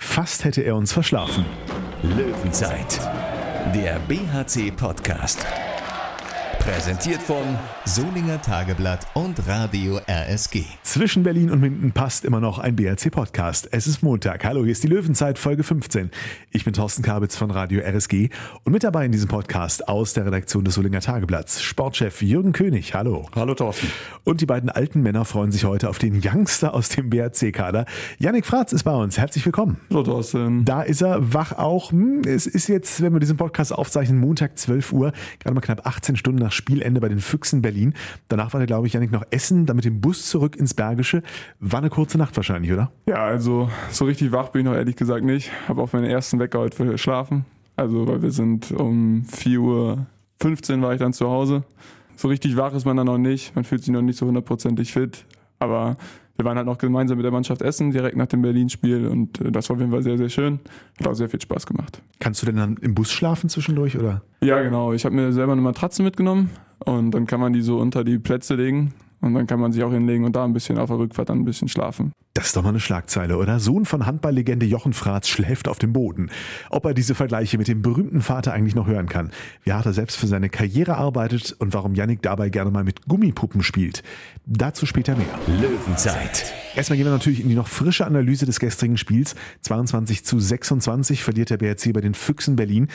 Fast 0.00 0.44
hätte 0.44 0.60
er 0.60 0.76
uns 0.76 0.92
verschlafen. 0.92 1.46
Löwenzeit, 2.02 3.00
der 3.74 3.98
BHC-Podcast. 4.00 5.46
Präsentiert 6.66 7.22
von 7.22 7.56
Solinger 7.84 8.42
Tageblatt 8.42 9.06
und 9.14 9.46
Radio 9.46 10.00
RSG. 10.08 10.64
Zwischen 10.82 11.22
Berlin 11.22 11.52
und 11.52 11.60
Minden 11.60 11.92
passt 11.92 12.24
immer 12.24 12.40
noch 12.40 12.58
ein 12.58 12.74
BRC-Podcast. 12.74 13.68
Es 13.70 13.86
ist 13.86 14.02
Montag. 14.02 14.44
Hallo, 14.44 14.64
hier 14.64 14.72
ist 14.72 14.82
die 14.82 14.88
Löwenzeit, 14.88 15.38
Folge 15.38 15.62
15. 15.62 16.10
Ich 16.50 16.64
bin 16.64 16.74
Thorsten 16.74 17.04
Kabitz 17.04 17.36
von 17.36 17.52
Radio 17.52 17.80
RSG 17.82 18.30
und 18.64 18.72
mit 18.72 18.82
dabei 18.82 19.06
in 19.06 19.12
diesem 19.12 19.28
Podcast 19.28 19.86
aus 19.86 20.12
der 20.14 20.26
Redaktion 20.26 20.64
des 20.64 20.74
Solinger 20.74 21.00
Tageblatts 21.00 21.62
Sportchef 21.62 22.20
Jürgen 22.20 22.50
König. 22.50 22.94
Hallo. 22.94 23.28
Hallo 23.36 23.54
Thorsten. 23.54 23.86
Und 24.24 24.40
die 24.40 24.46
beiden 24.46 24.68
alten 24.68 25.02
Männer 25.02 25.24
freuen 25.24 25.52
sich 25.52 25.64
heute 25.66 25.88
auf 25.88 26.00
den 26.00 26.20
Youngster 26.20 26.74
aus 26.74 26.88
dem 26.88 27.10
BRC-Kader. 27.10 27.86
Yannick 28.18 28.44
Fratz 28.44 28.72
ist 28.72 28.82
bei 28.82 28.94
uns. 28.94 29.16
Herzlich 29.18 29.46
willkommen. 29.46 29.80
Hallo 29.88 30.02
Thorsten. 30.02 30.64
Da 30.64 30.82
ist 30.82 31.00
er 31.00 31.32
wach 31.32 31.52
auch. 31.52 31.92
Hm, 31.92 32.22
es 32.26 32.48
ist 32.48 32.66
jetzt, 32.66 33.02
wenn 33.02 33.12
wir 33.12 33.20
diesen 33.20 33.36
Podcast 33.36 33.72
aufzeichnen, 33.72 34.18
Montag 34.18 34.58
12 34.58 34.92
Uhr, 34.92 35.12
gerade 35.38 35.54
mal 35.54 35.60
knapp 35.60 35.86
18 35.86 36.16
Stunden 36.16 36.40
nach 36.40 36.55
Spielende 36.56 37.00
bei 37.00 37.08
den 37.08 37.20
Füchsen 37.20 37.62
Berlin. 37.62 37.94
Danach 38.28 38.52
war 38.52 38.58
der, 38.58 38.66
glaube 38.66 38.86
ich, 38.86 38.94
Janik 38.94 39.12
noch 39.12 39.24
essen, 39.30 39.66
dann 39.66 39.76
mit 39.76 39.84
dem 39.84 40.00
Bus 40.00 40.28
zurück 40.28 40.56
ins 40.56 40.74
Bergische. 40.74 41.22
War 41.60 41.78
eine 41.78 41.90
kurze 41.90 42.18
Nacht 42.18 42.36
wahrscheinlich, 42.36 42.72
oder? 42.72 42.90
Ja, 43.08 43.24
also 43.24 43.70
so 43.90 44.04
richtig 44.06 44.32
wach 44.32 44.48
bin 44.48 44.62
ich 44.62 44.66
noch 44.66 44.74
ehrlich 44.74 44.96
gesagt 44.96 45.24
nicht. 45.24 45.50
Habe 45.68 45.82
auf 45.82 45.92
meinen 45.92 46.06
ersten 46.06 46.38
Wecker 46.38 46.58
heute 46.58 46.76
verschlafen. 46.76 47.44
Also, 47.76 48.08
weil 48.08 48.22
wir 48.22 48.30
sind 48.30 48.72
um 48.72 49.24
4.15 49.30 49.58
Uhr 49.58 50.82
war 50.82 50.94
ich 50.94 50.98
dann 50.98 51.12
zu 51.12 51.28
Hause. 51.28 51.62
So 52.16 52.28
richtig 52.28 52.56
wach 52.56 52.72
ist 52.72 52.86
man 52.86 52.96
dann 52.96 53.06
noch 53.06 53.18
nicht. 53.18 53.54
Man 53.54 53.64
fühlt 53.64 53.84
sich 53.84 53.92
noch 53.92 54.02
nicht 54.02 54.18
so 54.18 54.26
hundertprozentig 54.26 54.92
fit. 54.92 55.26
Aber 55.58 55.96
wir 56.36 56.44
waren 56.44 56.56
halt 56.56 56.66
noch 56.66 56.78
gemeinsam 56.78 57.16
mit 57.16 57.24
der 57.24 57.32
Mannschaft 57.32 57.62
essen, 57.62 57.90
direkt 57.90 58.16
nach 58.16 58.26
dem 58.26 58.42
Berlin-Spiel 58.42 59.06
und 59.06 59.40
äh, 59.40 59.50
das 59.50 59.68
war 59.68 59.76
auf 59.76 59.80
jeden 59.80 59.92
Fall 59.92 60.02
sehr, 60.02 60.18
sehr 60.18 60.28
schön. 60.28 60.60
Hat 60.98 61.08
auch 61.08 61.14
sehr 61.14 61.28
viel 61.28 61.40
Spaß 61.40 61.66
gemacht. 61.66 62.02
Kannst 62.20 62.42
du 62.42 62.46
denn 62.46 62.56
dann 62.56 62.76
im 62.78 62.94
Bus 62.94 63.10
schlafen 63.10 63.48
zwischendurch, 63.48 63.98
oder? 63.98 64.22
Ja, 64.42 64.62
genau. 64.62 64.92
Ich 64.92 65.04
habe 65.04 65.14
mir 65.14 65.32
selber 65.32 65.52
eine 65.52 65.62
Matratze 65.62 66.02
mitgenommen 66.02 66.50
und 66.80 67.12
dann 67.12 67.26
kann 67.26 67.40
man 67.40 67.52
die 67.52 67.62
so 67.62 67.78
unter 67.78 68.04
die 68.04 68.18
Plätze 68.18 68.54
legen 68.54 68.92
und 69.20 69.34
dann 69.34 69.46
kann 69.46 69.60
man 69.60 69.72
sich 69.72 69.82
auch 69.82 69.92
hinlegen 69.92 70.24
und 70.24 70.36
da 70.36 70.44
ein 70.44 70.52
bisschen 70.52 70.78
auf 70.78 70.88
der 70.88 70.98
Rückfahrt 70.98 71.28
dann 71.28 71.40
ein 71.40 71.44
bisschen 71.44 71.68
schlafen. 71.68 72.12
Das 72.34 72.48
ist 72.48 72.56
doch 72.56 72.62
mal 72.62 72.68
eine 72.68 72.80
Schlagzeile, 72.80 73.38
oder? 73.38 73.60
Sohn 73.60 73.86
von 73.86 74.04
Handballlegende 74.04 74.66
Jochen 74.66 74.92
Fratz 74.92 75.28
schläft 75.28 75.68
auf 75.68 75.78
dem 75.78 75.94
Boden. 75.94 76.30
Ob 76.68 76.84
er 76.84 76.92
diese 76.92 77.14
Vergleiche 77.14 77.56
mit 77.56 77.66
dem 77.66 77.80
berühmten 77.80 78.20
Vater 78.20 78.52
eigentlich 78.52 78.74
noch 78.74 78.86
hören 78.86 79.08
kann, 79.08 79.30
wie 79.64 79.72
hart 79.72 79.86
er 79.86 79.94
selbst 79.94 80.16
für 80.16 80.26
seine 80.26 80.50
Karriere 80.50 80.96
arbeitet 80.96 81.56
und 81.58 81.72
warum 81.72 81.94
Yannick 81.94 82.20
dabei 82.20 82.50
gerne 82.50 82.70
mal 82.70 82.84
mit 82.84 83.06
Gummipuppen 83.06 83.62
spielt. 83.62 84.02
Dazu 84.44 84.84
später 84.84 85.16
mehr. 85.16 85.26
Löwenzeit, 85.46 86.52
Erstmal 86.76 86.98
gehen 86.98 87.06
wir 87.06 87.12
natürlich 87.12 87.40
in 87.40 87.48
die 87.48 87.54
noch 87.54 87.68
frische 87.68 88.06
Analyse 88.06 88.44
des 88.44 88.60
gestrigen 88.60 88.98
Spiels. 88.98 89.34
22 89.62 90.26
zu 90.26 90.38
26 90.38 91.24
verliert 91.24 91.48
der 91.48 91.56
BRC 91.56 91.94
bei 91.94 92.02
den 92.02 92.12
Füchsen 92.12 92.54
Berlin. 92.54 92.88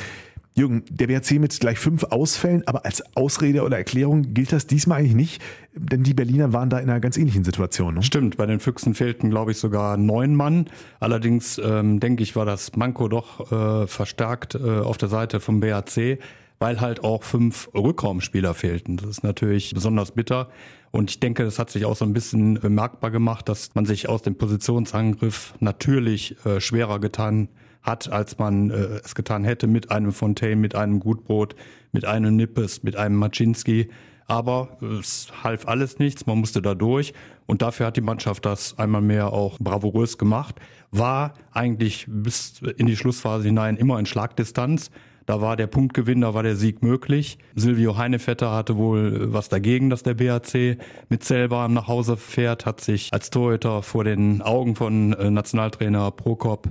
Jürgen, 0.54 0.84
der 0.90 1.08
BRC 1.08 1.40
mit 1.40 1.58
gleich 1.62 1.80
fünf 1.80 2.04
Ausfällen, 2.04 2.68
aber 2.68 2.86
als 2.86 3.04
Ausrede 3.16 3.64
oder 3.64 3.78
Erklärung 3.78 4.34
gilt 4.34 4.52
das 4.52 4.68
diesmal 4.68 5.00
eigentlich 5.00 5.16
nicht, 5.16 5.42
denn 5.74 6.04
die 6.04 6.14
Berliner 6.14 6.52
waren 6.52 6.70
da 6.70 6.80
in 6.80 6.90
einer 6.90 7.00
ganz 7.00 7.16
ähnlichen 7.16 7.46
Situation. 7.46 7.96
Ne? 7.96 8.04
Stimmt, 8.04 8.36
bei 8.36 8.46
den 8.46 8.60
Füchsen 8.60 8.94
fehlten, 8.94 9.30
glaube 9.30 9.52
ich, 9.52 9.58
sogar 9.58 9.96
neun 9.96 10.36
Mann. 10.36 10.66
Allerdings, 11.00 11.58
ähm, 11.64 12.02
denke 12.02 12.24
ich, 12.24 12.36
war 12.36 12.46
das 12.46 12.76
Manko 12.76 13.08
doch 13.08 13.50
äh, 13.52 13.88
verstärkt 13.88 14.56
äh, 14.56 14.80
auf 14.80 14.98
der 14.98 15.08
Seite 15.08 15.40
vom 15.40 15.62
BRC, 15.62 16.20
weil 16.60 16.82
halt 16.82 17.02
auch 17.02 17.24
fünf 17.24 17.70
Rückraumspieler 17.74 18.54
fehlten. 18.54 18.98
Das 18.98 19.10
ist 19.10 19.24
natürlich 19.24 19.74
besonders 19.74 20.12
bitter. 20.12 20.50
Und 20.92 21.10
ich 21.10 21.22
denke, 21.22 21.46
das 21.46 21.60
hat 21.60 21.70
sich 21.70 21.86
auch 21.86 21.96
so 21.96 22.04
ein 22.04 22.12
bisschen 22.12 22.56
bemerkbar 22.56 23.10
gemacht, 23.10 23.48
dass 23.48 23.74
man 23.74 23.86
sich 23.86 24.10
aus 24.10 24.22
dem 24.22 24.36
Positionsangriff 24.36 25.54
natürlich 25.62 26.36
äh, 26.46 26.60
schwerer 26.60 27.00
getan 27.00 27.48
hat, 27.84 28.12
als 28.12 28.38
man 28.38 28.70
äh, 28.70 29.00
es 29.04 29.16
getan 29.16 29.44
hätte 29.44 29.68
mit 29.68 29.92
einem 29.92 30.12
Fontaine, 30.12 30.56
mit 30.56 30.76
einem 30.76 31.00
Gutbrot, 31.00 31.56
mit 31.92 32.06
einem 32.06 32.36
Nippes, 32.36 32.84
mit 32.84 32.96
einem 32.96 33.16
Maczynski. 33.16 33.90
Aber 34.28 34.78
es 35.00 35.28
half 35.44 35.68
alles 35.68 36.00
nichts, 36.00 36.26
man 36.26 36.38
musste 36.38 36.62
da 36.62 36.74
durch. 36.74 37.14
Und 37.48 37.62
dafür 37.62 37.88
hat 37.88 37.98
die 37.98 38.02
Mannschaft 38.02 38.46
das 38.46 38.78
einmal 38.80 39.02
mehr 39.02 39.34
auch 39.34 39.60
bravourös 39.60 40.18
gemacht. 40.18 40.56
War 40.92 41.34
eigentlich 41.52 42.06
bis 42.08 42.62
in 42.78 42.86
die 42.86 42.96
Schlussphase 42.96 43.48
hinein 43.48 43.76
immer 43.76 44.00
in 44.00 44.06
Schlagdistanz. 44.06 44.90
Da 45.26 45.42
war 45.42 45.56
der 45.56 45.68
Punktgewinn, 45.68 46.22
da 46.22 46.34
war 46.34 46.44
der 46.44 46.56
Sieg 46.56 46.82
möglich. 46.82 47.40
Silvio 47.56 47.98
Heinevetter 47.98 48.52
hatte 48.52 48.78
wohl 48.78 49.34
was 49.34 49.50
dagegen, 49.50 49.90
dass 49.90 50.04
der 50.04 50.14
BHC 50.14 50.78
mit 51.10 51.24
Zellbahn 51.24 51.74
nach 51.74 51.88
Hause 51.88 52.16
fährt, 52.16 52.66
hat 52.66 52.82
sich 52.82 53.10
als 53.12 53.30
Torhüter 53.30 53.84
vor 53.84 54.04
den 54.04 54.42
Augen 54.42 54.76
von 54.76 55.14
äh, 55.14 55.30
Nationaltrainer 55.30 56.10
Prokop 56.12 56.68
äh, 56.68 56.70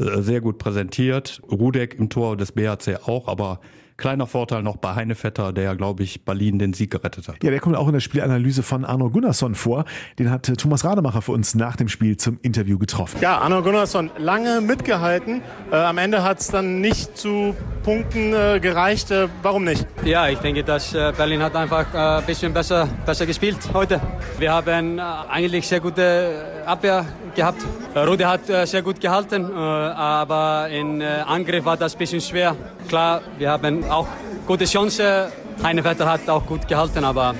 sehr 0.00 0.40
gut 0.40 0.58
präsentiert. 0.58 1.40
Rudek 1.50 1.94
im 1.98 2.08
Tor 2.08 2.36
des 2.36 2.52
BHC 2.52 3.00
auch, 3.06 3.28
aber 3.28 3.60
kleiner 4.00 4.26
Vorteil 4.26 4.62
noch 4.62 4.78
bei 4.78 4.94
Heinevetter, 4.94 5.52
der, 5.52 5.76
glaube 5.76 6.02
ich, 6.02 6.24
Berlin 6.24 6.58
den 6.58 6.72
Sieg 6.72 6.90
gerettet 6.90 7.28
hat. 7.28 7.44
Ja, 7.44 7.50
der 7.50 7.60
kommt 7.60 7.76
auch 7.76 7.86
in 7.86 7.92
der 7.92 8.00
Spielanalyse 8.00 8.62
von 8.62 8.84
Arno 8.84 9.10
Gunnarsson 9.10 9.54
vor. 9.54 9.84
Den 10.18 10.30
hat 10.30 10.48
äh, 10.48 10.54
Thomas 10.54 10.84
Rademacher 10.84 11.22
für 11.22 11.32
uns 11.32 11.54
nach 11.54 11.76
dem 11.76 11.88
Spiel 11.88 12.16
zum 12.16 12.38
Interview 12.42 12.78
getroffen. 12.78 13.18
Ja, 13.20 13.38
Arno 13.38 13.62
Gunnarsson 13.62 14.10
lange 14.18 14.60
mitgehalten. 14.62 15.42
Äh, 15.70 15.76
am 15.76 15.98
Ende 15.98 16.24
hat 16.24 16.40
es 16.40 16.48
dann 16.48 16.80
nicht 16.80 17.16
zu 17.16 17.54
Punkten 17.84 18.32
äh, 18.32 18.58
gereicht. 18.60 19.10
Äh, 19.10 19.28
warum 19.42 19.64
nicht? 19.64 19.86
Ja, 20.04 20.28
ich 20.28 20.38
denke, 20.38 20.64
dass 20.64 20.94
äh, 20.94 21.12
Berlin 21.14 21.42
hat 21.42 21.54
einfach 21.54 21.92
äh, 21.94 22.20
ein 22.20 22.24
bisschen 22.24 22.52
besser, 22.54 22.88
besser 23.04 23.26
gespielt 23.26 23.58
heute. 23.74 24.00
Wir 24.38 24.52
haben 24.52 24.98
äh, 24.98 25.02
eigentlich 25.28 25.68
sehr 25.68 25.80
gute 25.80 26.62
Abwehr 26.64 27.04
gehabt. 27.34 27.64
Äh, 27.94 28.00
Rudi 28.00 28.24
hat 28.24 28.48
äh, 28.48 28.66
sehr 28.66 28.82
gut 28.82 29.00
gehalten, 29.00 29.50
äh, 29.50 29.54
aber 29.54 30.68
äh, 30.70 31.04
Angriff 31.26 31.64
war 31.64 31.76
das 31.76 31.94
ein 31.94 31.98
bisschen 31.98 32.20
schwer. 32.20 32.56
Klar, 32.88 33.22
wir 33.38 33.50
haben 33.50 33.84
auch 33.90 34.06
gute 34.46 34.64
Chance. 34.64 35.32
Heinevetter 35.62 36.10
hat 36.10 36.28
auch 36.28 36.46
gut 36.46 36.66
gehalten, 36.66 37.04
aber 37.04 37.34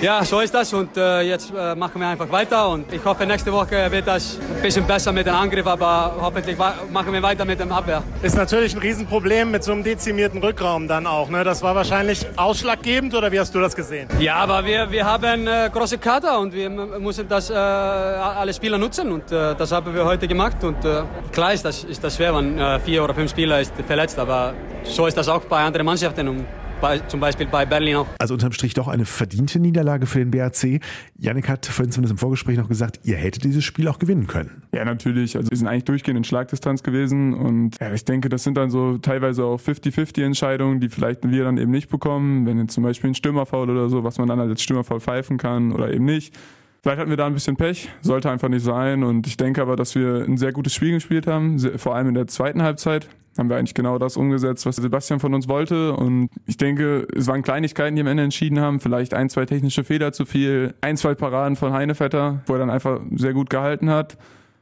ja, 0.00 0.24
so 0.24 0.40
ist 0.40 0.52
das 0.52 0.72
und 0.72 0.96
äh, 0.96 1.22
jetzt 1.22 1.52
äh, 1.56 1.74
machen 1.74 2.00
wir 2.00 2.08
einfach 2.08 2.30
weiter 2.30 2.68
und 2.68 2.92
ich 2.92 3.04
hoffe, 3.04 3.26
nächste 3.26 3.52
Woche 3.52 3.90
wird 3.90 4.06
das 4.06 4.38
ein 4.56 4.62
bisschen 4.62 4.86
besser 4.86 5.12
mit 5.12 5.26
dem 5.26 5.34
Angriff, 5.34 5.66
aber 5.66 6.14
hoffentlich 6.20 6.56
machen 6.58 7.12
wir 7.12 7.22
weiter 7.22 7.44
mit 7.44 7.60
dem 7.60 7.72
Abwehr. 7.72 8.02
Ist 8.22 8.36
natürlich 8.36 8.74
ein 8.74 8.80
Riesenproblem 8.80 9.50
mit 9.50 9.64
so 9.64 9.72
einem 9.72 9.82
dezimierten 9.82 10.42
Rückraum 10.42 10.88
dann 10.88 11.06
auch. 11.06 11.28
Ne? 11.30 11.44
Das 11.44 11.62
war 11.62 11.74
wahrscheinlich 11.74 12.26
ausschlaggebend 12.36 13.14
oder 13.14 13.32
wie 13.32 13.40
hast 13.40 13.54
du 13.54 13.60
das 13.60 13.74
gesehen? 13.74 14.08
Ja, 14.18 14.36
aber 14.36 14.64
wir, 14.64 14.90
wir 14.90 15.04
haben 15.04 15.46
äh, 15.46 15.70
große 15.72 15.98
Kader 15.98 16.38
und 16.38 16.52
wir 16.52 16.68
müssen 16.68 17.28
das 17.28 17.50
äh, 17.50 17.54
alle 17.54 18.52
Spieler 18.52 18.78
nutzen 18.78 19.10
und 19.10 19.32
äh, 19.32 19.54
das 19.54 19.72
haben 19.72 19.94
wir 19.94 20.04
heute 20.04 20.28
gemacht 20.28 20.62
und 20.64 20.84
äh, 20.84 21.02
klar 21.32 21.52
ist 21.52 21.64
das, 21.64 21.84
ist 21.84 22.02
das 22.04 22.16
schwer, 22.16 22.34
wenn 22.36 22.58
äh, 22.58 22.78
vier 22.80 23.02
oder 23.02 23.14
fünf 23.14 23.30
Spieler 23.30 23.60
ist 23.60 23.72
verletzt, 23.86 24.18
aber 24.18 24.54
so 24.82 25.06
ist 25.06 25.16
das 25.16 25.28
auch 25.28 25.44
bei 25.44 25.60
anderen 25.62 25.86
Mannschaften 25.86 26.28
und 26.28 26.46
bei, 26.80 26.98
zum 26.98 27.20
Beispiel 27.20 27.46
bei 27.46 27.66
Berlin 27.66 27.96
auch. 27.96 28.06
Also 28.18 28.34
unterm 28.34 28.52
Strich 28.52 28.74
doch 28.74 28.88
eine 28.88 29.04
verdiente 29.04 29.58
Niederlage 29.58 30.06
für 30.06 30.18
den 30.18 30.30
BRC. 30.30 30.80
Yannick 31.18 31.48
hat 31.48 31.66
vorhin 31.66 31.92
zumindest 31.92 32.12
im 32.12 32.18
Vorgespräch 32.18 32.56
noch 32.56 32.68
gesagt, 32.68 33.00
ihr 33.04 33.16
hättet 33.16 33.44
dieses 33.44 33.64
Spiel 33.64 33.88
auch 33.88 33.98
gewinnen 33.98 34.26
können. 34.26 34.62
Ja, 34.72 34.84
natürlich. 34.84 35.36
Also 35.36 35.50
wir 35.50 35.56
sind 35.56 35.66
eigentlich 35.66 35.84
durchgehend 35.84 36.18
in 36.18 36.24
Schlagdistanz 36.24 36.82
gewesen 36.82 37.34
und 37.34 37.78
ja, 37.80 37.92
ich 37.92 38.04
denke, 38.04 38.28
das 38.28 38.44
sind 38.44 38.56
dann 38.56 38.70
so 38.70 38.98
teilweise 38.98 39.44
auch 39.44 39.60
50-50 39.60 40.24
Entscheidungen, 40.24 40.80
die 40.80 40.88
vielleicht 40.88 41.28
wir 41.28 41.44
dann 41.44 41.58
eben 41.58 41.70
nicht 41.70 41.88
bekommen. 41.88 42.46
Wenn 42.46 42.58
jetzt 42.58 42.74
zum 42.74 42.84
Beispiel 42.84 43.10
ein 43.10 43.14
Stürmerfoul 43.14 43.70
oder 43.70 43.88
so, 43.88 44.04
was 44.04 44.18
man 44.18 44.28
dann 44.28 44.40
als 44.40 44.62
Stürmerfoul 44.62 45.00
pfeifen 45.00 45.38
kann 45.38 45.72
oder 45.72 45.92
eben 45.92 46.04
nicht. 46.04 46.34
Vielleicht 46.84 46.98
hatten 46.98 47.08
wir 47.08 47.16
da 47.16 47.24
ein 47.24 47.32
bisschen 47.32 47.56
Pech, 47.56 47.88
sollte 48.02 48.30
einfach 48.30 48.50
nicht 48.50 48.62
sein. 48.62 49.04
Und 49.04 49.26
ich 49.26 49.38
denke 49.38 49.62
aber, 49.62 49.74
dass 49.74 49.94
wir 49.94 50.16
ein 50.16 50.36
sehr 50.36 50.52
gutes 50.52 50.74
Spiel 50.74 50.92
gespielt 50.92 51.26
haben, 51.26 51.58
vor 51.78 51.94
allem 51.94 52.08
in 52.08 52.14
der 52.14 52.26
zweiten 52.26 52.60
Halbzeit 52.62 53.08
haben 53.38 53.48
wir 53.48 53.56
eigentlich 53.56 53.72
genau 53.72 53.98
das 53.98 54.18
umgesetzt, 54.18 54.66
was 54.66 54.76
Sebastian 54.76 55.18
von 55.18 55.32
uns 55.32 55.48
wollte. 55.48 55.94
Und 55.94 56.28
ich 56.44 56.58
denke, 56.58 57.08
es 57.16 57.26
waren 57.26 57.40
Kleinigkeiten, 57.40 57.96
die 57.96 58.02
am 58.02 58.06
Ende 58.06 58.24
entschieden 58.24 58.60
haben. 58.60 58.80
Vielleicht 58.80 59.14
ein, 59.14 59.30
zwei 59.30 59.46
technische 59.46 59.82
Fehler 59.82 60.12
zu 60.12 60.26
viel, 60.26 60.74
ein, 60.82 60.98
zwei 60.98 61.14
Paraden 61.14 61.56
von 61.56 61.72
Heinevetter, 61.72 62.42
wo 62.44 62.52
er 62.52 62.58
dann 62.58 62.68
einfach 62.68 63.00
sehr 63.16 63.32
gut 63.32 63.48
gehalten 63.48 63.88
hat. 63.88 64.18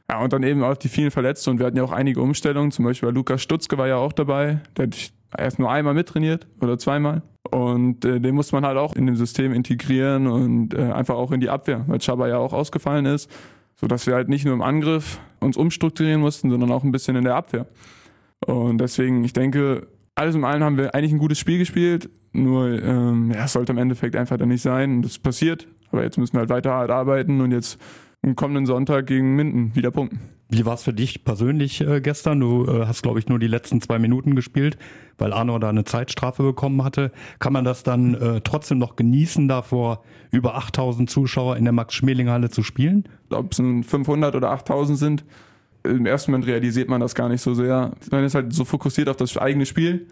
Ja, 0.09 0.21
und 0.21 0.31
dann 0.31 0.43
eben 0.43 0.63
auch 0.63 0.77
die 0.77 0.87
vielen 0.87 1.11
Verletzten. 1.11 1.49
Und 1.49 1.59
wir 1.59 1.65
hatten 1.65 1.75
ja 1.75 1.83
auch 1.83 1.91
einige 1.91 2.21
Umstellungen. 2.21 2.71
Zum 2.71 2.85
Beispiel 2.85 3.09
Lukas 3.09 3.41
Stutzke 3.41 3.77
war 3.77 3.89
ja 3.89 3.97
auch 3.97 4.13
dabei. 4.13 4.61
Der 4.77 4.85
hat 4.85 5.11
erst 5.37 5.59
nur 5.59 5.71
einmal 5.71 5.93
mittrainiert 5.93 6.47
oder 6.61 6.77
zweimal. 6.77 7.21
Und 7.51 8.05
äh, 8.05 8.19
den 8.19 8.35
muss 8.35 8.51
man 8.51 8.65
halt 8.65 8.77
auch 8.77 8.95
in 8.95 9.05
dem 9.05 9.15
System 9.15 9.53
integrieren 9.53 10.27
und 10.27 10.73
äh, 10.73 10.91
einfach 10.91 11.15
auch 11.15 11.31
in 11.31 11.39
die 11.39 11.49
Abwehr, 11.49 11.83
weil 11.87 11.99
Chaba 11.99 12.27
ja 12.27 12.37
auch 12.37 12.53
ausgefallen 12.53 13.05
ist. 13.05 13.29
Sodass 13.75 14.07
wir 14.07 14.15
halt 14.15 14.29
nicht 14.29 14.45
nur 14.45 14.53
im 14.53 14.61
Angriff 14.61 15.19
uns 15.39 15.57
umstrukturieren 15.57 16.21
mussten, 16.21 16.49
sondern 16.49 16.71
auch 16.71 16.83
ein 16.83 16.91
bisschen 16.91 17.15
in 17.15 17.23
der 17.23 17.35
Abwehr. 17.35 17.67
Und 18.45 18.77
deswegen, 18.77 19.23
ich 19.23 19.33
denke, 19.33 19.87
alles 20.15 20.35
in 20.35 20.43
allem 20.43 20.63
haben 20.63 20.77
wir 20.77 20.95
eigentlich 20.95 21.11
ein 21.11 21.19
gutes 21.19 21.39
Spiel 21.39 21.57
gespielt. 21.57 22.09
Nur, 22.31 22.81
ähm, 22.81 23.31
ja, 23.31 23.45
es 23.45 23.53
sollte 23.53 23.71
im 23.71 23.77
Endeffekt 23.77 24.15
einfach 24.15 24.37
dann 24.37 24.49
nicht 24.49 24.61
sein. 24.61 25.01
Das 25.01 25.11
ist 25.11 25.23
passiert. 25.23 25.67
Aber 25.91 26.03
jetzt 26.03 26.17
müssen 26.17 26.33
wir 26.33 26.39
halt 26.39 26.49
weiter 26.49 26.71
hart 26.71 26.91
arbeiten 26.91 27.41
und 27.41 27.51
jetzt 27.51 27.79
am 28.23 28.35
kommenden 28.35 28.65
Sonntag 28.65 29.05
gegen 29.05 29.35
Minden 29.35 29.75
wieder 29.75 29.91
punkten. 29.91 30.19
Wie 30.53 30.67
war 30.67 30.75
es 30.75 30.83
für 30.83 30.93
dich 30.93 31.23
persönlich 31.23 31.81
äh, 31.81 31.99
gestern? 31.99 32.39
Du 32.39 32.65
äh, 32.67 32.85
hast, 32.85 33.01
glaube 33.01 33.17
ich, 33.17 33.27
nur 33.27 33.39
die 33.39 33.47
letzten 33.47 33.81
zwei 33.81 33.97
Minuten 33.97 34.35
gespielt, 34.35 34.77
weil 35.17 35.33
Arno 35.33 35.57
da 35.57 35.69
eine 35.69 35.83
Zeitstrafe 35.83 36.43
bekommen 36.43 36.83
hatte. 36.83 37.11
Kann 37.39 37.53
man 37.53 37.65
das 37.65 37.81
dann 37.81 38.13
äh, 38.13 38.41
trotzdem 38.41 38.77
noch 38.77 38.95
genießen, 38.95 39.47
da 39.47 39.63
vor 39.63 40.03
über 40.29 40.53
8000 40.55 41.09
Zuschauer 41.09 41.57
in 41.57 41.63
der 41.63 41.73
Max-Schmeling-Halle 41.73 42.51
zu 42.51 42.61
spielen? 42.61 43.09
Ob 43.31 43.51
es 43.51 43.57
500 43.57 44.35
oder 44.35 44.51
8000 44.51 44.99
sind, 44.99 45.25
im 45.83 46.05
ersten 46.05 46.29
Moment 46.29 46.47
realisiert 46.47 46.87
man 46.87 47.01
das 47.01 47.15
gar 47.15 47.29
nicht 47.29 47.41
so 47.41 47.55
sehr. 47.55 47.91
Man 48.11 48.23
ist 48.23 48.35
halt 48.35 48.53
so 48.53 48.63
fokussiert 48.63 49.09
auf 49.09 49.17
das 49.17 49.35
eigene 49.37 49.65
Spiel. 49.65 50.05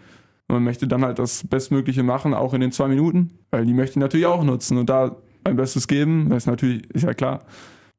Und 0.48 0.56
man 0.56 0.64
möchte 0.64 0.88
dann 0.88 1.06
halt 1.06 1.20
das 1.20 1.48
Bestmögliche 1.48 2.02
machen, 2.02 2.34
auch 2.34 2.56
in 2.56 2.62
den 2.62 2.72
zwei 2.72 2.88
Minuten, 2.88 3.30
weil 3.52 3.68
die 3.68 3.76
möchte 3.76 3.92
ich 3.92 3.98
natürlich 3.98 4.26
auch 4.26 4.44
nutzen 4.44 4.80
und 4.80 4.90
da 4.90 5.18
mein 5.44 5.56
Bestes 5.56 5.88
geben. 5.88 6.30
Das 6.30 6.44
ist 6.44 6.48
natürlich, 6.48 6.90
ist 6.96 7.04
ja 7.04 7.14
klar. 7.14 7.42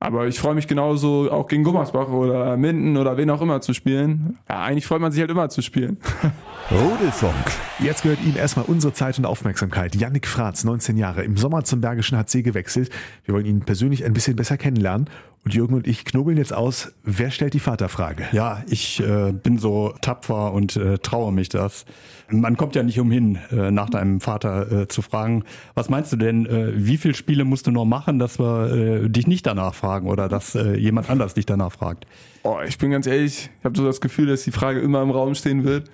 Aber 0.03 0.27
ich 0.27 0.41
freue 0.41 0.57
mich 0.57 0.67
genauso, 0.67 1.31
auch 1.31 1.47
gegen 1.47 1.63
Gummersbach 1.63 2.09
oder 2.09 2.57
Minden 2.57 2.97
oder 2.97 3.17
wen 3.17 3.31
auch 3.31 3.41
immer 3.41 3.61
zu 3.61 3.73
spielen. 3.73 4.37
Ja, 4.49 4.65
eigentlich 4.65 4.85
freut 4.85 5.01
man 5.01 5.13
sich 5.13 5.21
halt 5.21 5.31
immer 5.31 5.49
zu 5.49 5.63
spielen. 5.63 5.97
Rudelfunk. 6.73 7.33
Jetzt 7.79 8.03
gehört 8.03 8.21
ihm 8.25 8.37
erstmal 8.37 8.65
unsere 8.65 8.93
Zeit 8.93 9.17
und 9.19 9.27
Aufmerksamkeit. 9.27 9.95
Yannick 9.95 10.27
Fratz, 10.27 10.65
19 10.65 10.97
Jahre, 10.97 11.23
im 11.23 11.37
Sommer 11.37 11.63
zum 11.63 11.81
Bergischen 11.81 12.19
HC 12.19 12.43
gewechselt. 12.43 12.91
Wir 13.27 13.35
wollen 13.35 13.47
ihn 13.47 13.61
persönlich 13.61 14.05
ein 14.05 14.13
bisschen 14.13 14.35
besser 14.35 14.57
kennenlernen. 14.57 15.09
Und 15.45 15.55
Jürgen 15.55 15.75
und 15.75 15.89
ich 15.89 16.05
knobeln 16.05 16.37
jetzt 16.37 16.53
aus, 16.53 16.93
wer 17.03 17.33
stellt 17.33 17.53
die 17.55 17.59
Vaterfrage? 17.59 18.29
Ja, 18.31 18.63
ich 18.69 19.01
äh, 19.01 19.33
bin 19.33 19.59
so 19.59 19.93
tapfer 20.01 20.53
und 20.53 20.77
äh, 20.77 20.99
traue 20.99 21.33
mich 21.33 21.49
das. 21.49 21.85
Man 22.31 22.57
kommt 22.57 22.77
ja 22.77 22.85
nicht 22.85 23.01
umhin, 23.01 23.41
äh, 23.51 23.73
nach 23.73 23.91
deinem 23.91 24.21
Vater 24.21 24.71
äh, 24.83 24.89
zu 24.89 25.03
fragen. 25.03 25.43
Was 25.75 25.89
meinst 25.89 26.13
du 26.13 26.17
denn, 26.17 26.47
äh, 26.47 26.73
wie 26.77 26.97
viele 26.97 27.15
Spiele 27.15 27.45
musst 27.45 27.67
du 27.67 27.73
noch 27.73 27.85
machen, 27.85 28.21
dass 28.21 28.39
wir 28.39 28.73
äh, 28.73 29.09
dich 29.09 29.27
nicht 29.27 29.45
danach 29.45 29.75
fragen 29.75 30.09
oder 30.09 30.29
dass 30.29 30.55
äh, 30.55 30.77
jemand 30.77 31.11
anders 31.11 31.35
dich 31.35 31.45
danach 31.45 31.73
fragt? 31.73 32.07
Oh, 32.45 32.59
ich 32.65 32.79
bin 32.79 32.93
ganz 32.93 33.09
ehrlich, 33.09 33.51
ich 33.59 33.65
habe 33.65 33.77
so 33.77 33.85
das 33.85 34.01
Gefühl, 34.01 34.27
dass 34.27 34.45
die 34.45 34.53
Frage 34.53 34.79
immer 34.79 35.03
im 35.03 35.11
Raum 35.11 35.35
stehen 35.35 35.65
wird. 35.65 35.91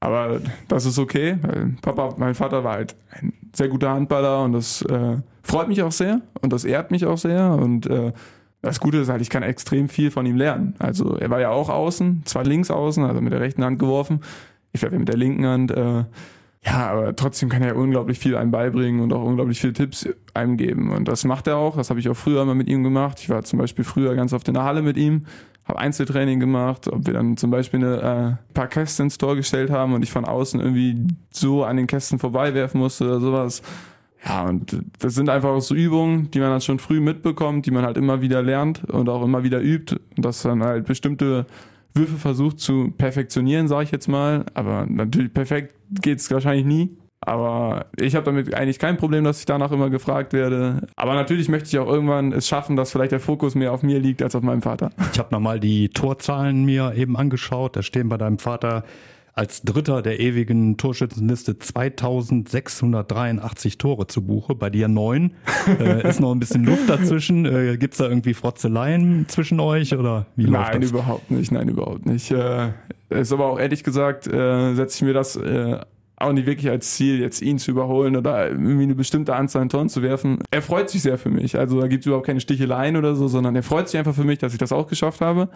Aber 0.00 0.40
das 0.68 0.86
ist 0.86 0.98
okay, 0.98 1.38
weil 1.42 1.74
Papa, 1.82 2.14
mein 2.16 2.34
Vater 2.34 2.64
war 2.64 2.74
halt 2.74 2.96
ein 3.10 3.34
sehr 3.52 3.68
guter 3.68 3.90
Handballer 3.90 4.44
und 4.44 4.52
das 4.52 4.80
äh, 4.82 5.16
freut 5.42 5.68
mich 5.68 5.82
auch 5.82 5.92
sehr 5.92 6.22
und 6.40 6.52
das 6.52 6.64
ehrt 6.64 6.90
mich 6.90 7.04
auch 7.04 7.18
sehr 7.18 7.50
und 7.52 7.86
äh, 7.86 8.12
das 8.62 8.80
Gute 8.80 8.98
ist 8.98 9.08
halt, 9.08 9.22
ich 9.22 9.30
kann 9.30 9.42
extrem 9.42 9.88
viel 9.88 10.10
von 10.10 10.26
ihm 10.26 10.36
lernen. 10.36 10.74
Also 10.78 11.16
er 11.16 11.30
war 11.30 11.40
ja 11.40 11.50
auch 11.50 11.68
außen, 11.68 12.22
zwar 12.24 12.44
links 12.44 12.70
außen, 12.70 13.04
also 13.04 13.20
mit 13.20 13.32
der 13.32 13.40
rechten 13.40 13.64
Hand 13.64 13.78
geworfen. 13.78 14.20
Ich 14.72 14.82
werfe 14.82 14.98
mit 14.98 15.08
der 15.08 15.16
linken 15.16 15.46
Hand. 15.46 15.70
Äh, 15.70 16.04
ja, 16.64 16.90
aber 16.90 17.14
trotzdem 17.14 17.48
kann 17.48 17.62
er 17.62 17.76
unglaublich 17.76 18.18
viel 18.18 18.36
einem 18.36 18.50
beibringen 18.50 19.00
und 19.00 19.12
auch 19.12 19.22
unglaublich 19.22 19.60
viele 19.60 19.72
Tipps 19.72 20.08
einem 20.34 20.56
geben. 20.56 20.90
Und 20.90 21.06
das 21.06 21.24
macht 21.24 21.46
er 21.46 21.56
auch. 21.56 21.76
Das 21.76 21.88
habe 21.90 22.00
ich 22.00 22.08
auch 22.08 22.16
früher 22.16 22.44
mal 22.44 22.56
mit 22.56 22.68
ihm 22.68 22.82
gemacht. 22.82 23.20
Ich 23.20 23.28
war 23.28 23.44
zum 23.44 23.58
Beispiel 23.60 23.84
früher 23.84 24.14
ganz 24.16 24.32
oft 24.32 24.48
in 24.48 24.54
der 24.54 24.64
Halle 24.64 24.82
mit 24.82 24.96
ihm, 24.96 25.26
habe 25.64 25.78
Einzeltraining 25.78 26.40
gemacht, 26.40 26.88
ob 26.88 27.06
wir 27.06 27.14
dann 27.14 27.36
zum 27.36 27.50
Beispiel 27.50 27.84
eine 27.84 28.38
äh, 28.50 28.54
paar 28.54 28.66
Kästen 28.66 29.06
ins 29.06 29.18
Tor 29.18 29.36
gestellt 29.36 29.70
haben 29.70 29.92
und 29.94 30.02
ich 30.02 30.10
von 30.10 30.24
außen 30.24 30.60
irgendwie 30.60 31.06
so 31.30 31.64
an 31.64 31.76
den 31.76 31.86
Kästen 31.86 32.18
vorbei 32.18 32.54
werfen 32.54 32.80
musste 32.80 33.04
oder 33.04 33.20
sowas. 33.20 33.62
Ja, 34.24 34.44
und 34.44 34.82
das 34.98 35.14
sind 35.14 35.28
einfach 35.28 35.60
so 35.60 35.74
Übungen, 35.74 36.30
die 36.30 36.40
man 36.40 36.50
dann 36.50 36.60
schon 36.60 36.78
früh 36.78 37.00
mitbekommt, 37.00 37.66
die 37.66 37.70
man 37.70 37.84
halt 37.84 37.96
immer 37.96 38.20
wieder 38.20 38.42
lernt 38.42 38.84
und 38.84 39.08
auch 39.08 39.22
immer 39.22 39.44
wieder 39.44 39.60
übt 39.60 39.96
und 40.16 40.24
das 40.24 40.42
dann 40.42 40.62
halt 40.62 40.86
bestimmte 40.86 41.46
Würfe 41.94 42.16
versucht 42.16 42.60
zu 42.60 42.92
perfektionieren, 42.96 43.68
sage 43.68 43.84
ich 43.84 43.90
jetzt 43.90 44.08
mal. 44.08 44.44
Aber 44.54 44.86
natürlich 44.88 45.32
perfekt 45.32 45.74
geht's 45.90 46.30
wahrscheinlich 46.30 46.66
nie. 46.66 46.96
Aber 47.20 47.86
ich 47.96 48.14
habe 48.14 48.24
damit 48.24 48.54
eigentlich 48.54 48.78
kein 48.78 48.96
Problem, 48.96 49.24
dass 49.24 49.40
ich 49.40 49.46
danach 49.46 49.72
immer 49.72 49.90
gefragt 49.90 50.32
werde. 50.32 50.86
Aber 50.94 51.14
natürlich 51.14 51.48
möchte 51.48 51.68
ich 51.68 51.78
auch 51.78 51.88
irgendwann 51.88 52.32
es 52.32 52.46
schaffen, 52.46 52.76
dass 52.76 52.92
vielleicht 52.92 53.12
der 53.12 53.20
Fokus 53.20 53.54
mehr 53.54 53.72
auf 53.72 53.82
mir 53.82 53.98
liegt 53.98 54.22
als 54.22 54.36
auf 54.36 54.42
meinem 54.42 54.62
Vater. 54.62 54.90
Ich 55.12 55.18
habe 55.18 55.28
nochmal 55.32 55.58
die 55.58 55.88
Torzahlen 55.88 56.64
mir 56.64 56.94
eben 56.94 57.16
angeschaut. 57.16 57.74
Da 57.74 57.82
stehen 57.82 58.08
bei 58.08 58.18
deinem 58.18 58.38
Vater 58.38 58.84
als 59.38 59.62
Dritter 59.62 60.02
der 60.02 60.18
ewigen 60.18 60.76
Torschützenliste 60.78 61.60
2683 61.60 63.78
Tore 63.78 64.08
zu 64.08 64.22
Buche, 64.22 64.56
bei 64.56 64.68
dir 64.68 64.88
neun. 64.88 65.30
äh, 65.78 66.08
ist 66.08 66.18
noch 66.18 66.32
ein 66.32 66.40
bisschen 66.40 66.64
Luft 66.64 66.88
dazwischen. 66.88 67.46
Äh, 67.46 67.76
Gibt 67.76 67.94
es 67.94 67.98
da 67.98 68.08
irgendwie 68.08 68.34
Frotzeleien 68.34 69.26
zwischen 69.28 69.60
euch 69.60 69.94
oder 69.94 70.26
wie 70.34 70.46
läuft 70.46 70.72
Nein, 70.72 70.80
das? 70.80 70.90
überhaupt 70.90 71.30
nicht. 71.30 71.52
Nein, 71.52 71.68
überhaupt 71.68 72.04
nicht. 72.04 72.32
Äh, 72.32 72.72
ist 73.10 73.32
aber 73.32 73.46
auch 73.46 73.60
ehrlich 73.60 73.84
gesagt, 73.84 74.26
äh, 74.26 74.74
setze 74.74 74.96
ich 74.96 75.02
mir 75.02 75.14
das 75.14 75.36
äh, 75.36 75.78
auch 76.20 76.32
nicht 76.32 76.46
wirklich 76.46 76.70
als 76.70 76.94
Ziel, 76.94 77.20
jetzt 77.20 77.42
ihn 77.42 77.58
zu 77.58 77.70
überholen 77.70 78.16
oder 78.16 78.48
irgendwie 78.48 78.82
eine 78.82 78.94
bestimmte 78.94 79.34
Anzahl 79.34 79.62
an 79.62 79.68
Tonnen 79.68 79.88
zu 79.88 80.02
werfen. 80.02 80.38
Er 80.50 80.62
freut 80.62 80.90
sich 80.90 81.02
sehr 81.02 81.18
für 81.18 81.30
mich. 81.30 81.58
Also 81.58 81.80
da 81.80 81.86
gibt 81.86 82.02
es 82.02 82.06
überhaupt 82.06 82.26
keine 82.26 82.40
Sticheleien 82.40 82.96
oder 82.96 83.14
so, 83.14 83.28
sondern 83.28 83.54
er 83.54 83.62
freut 83.62 83.88
sich 83.88 83.98
einfach 83.98 84.14
für 84.14 84.24
mich, 84.24 84.38
dass 84.38 84.52
ich 84.52 84.58
das 84.58 84.72
auch 84.72 84.88
geschafft 84.88 85.20
habe. 85.20 85.48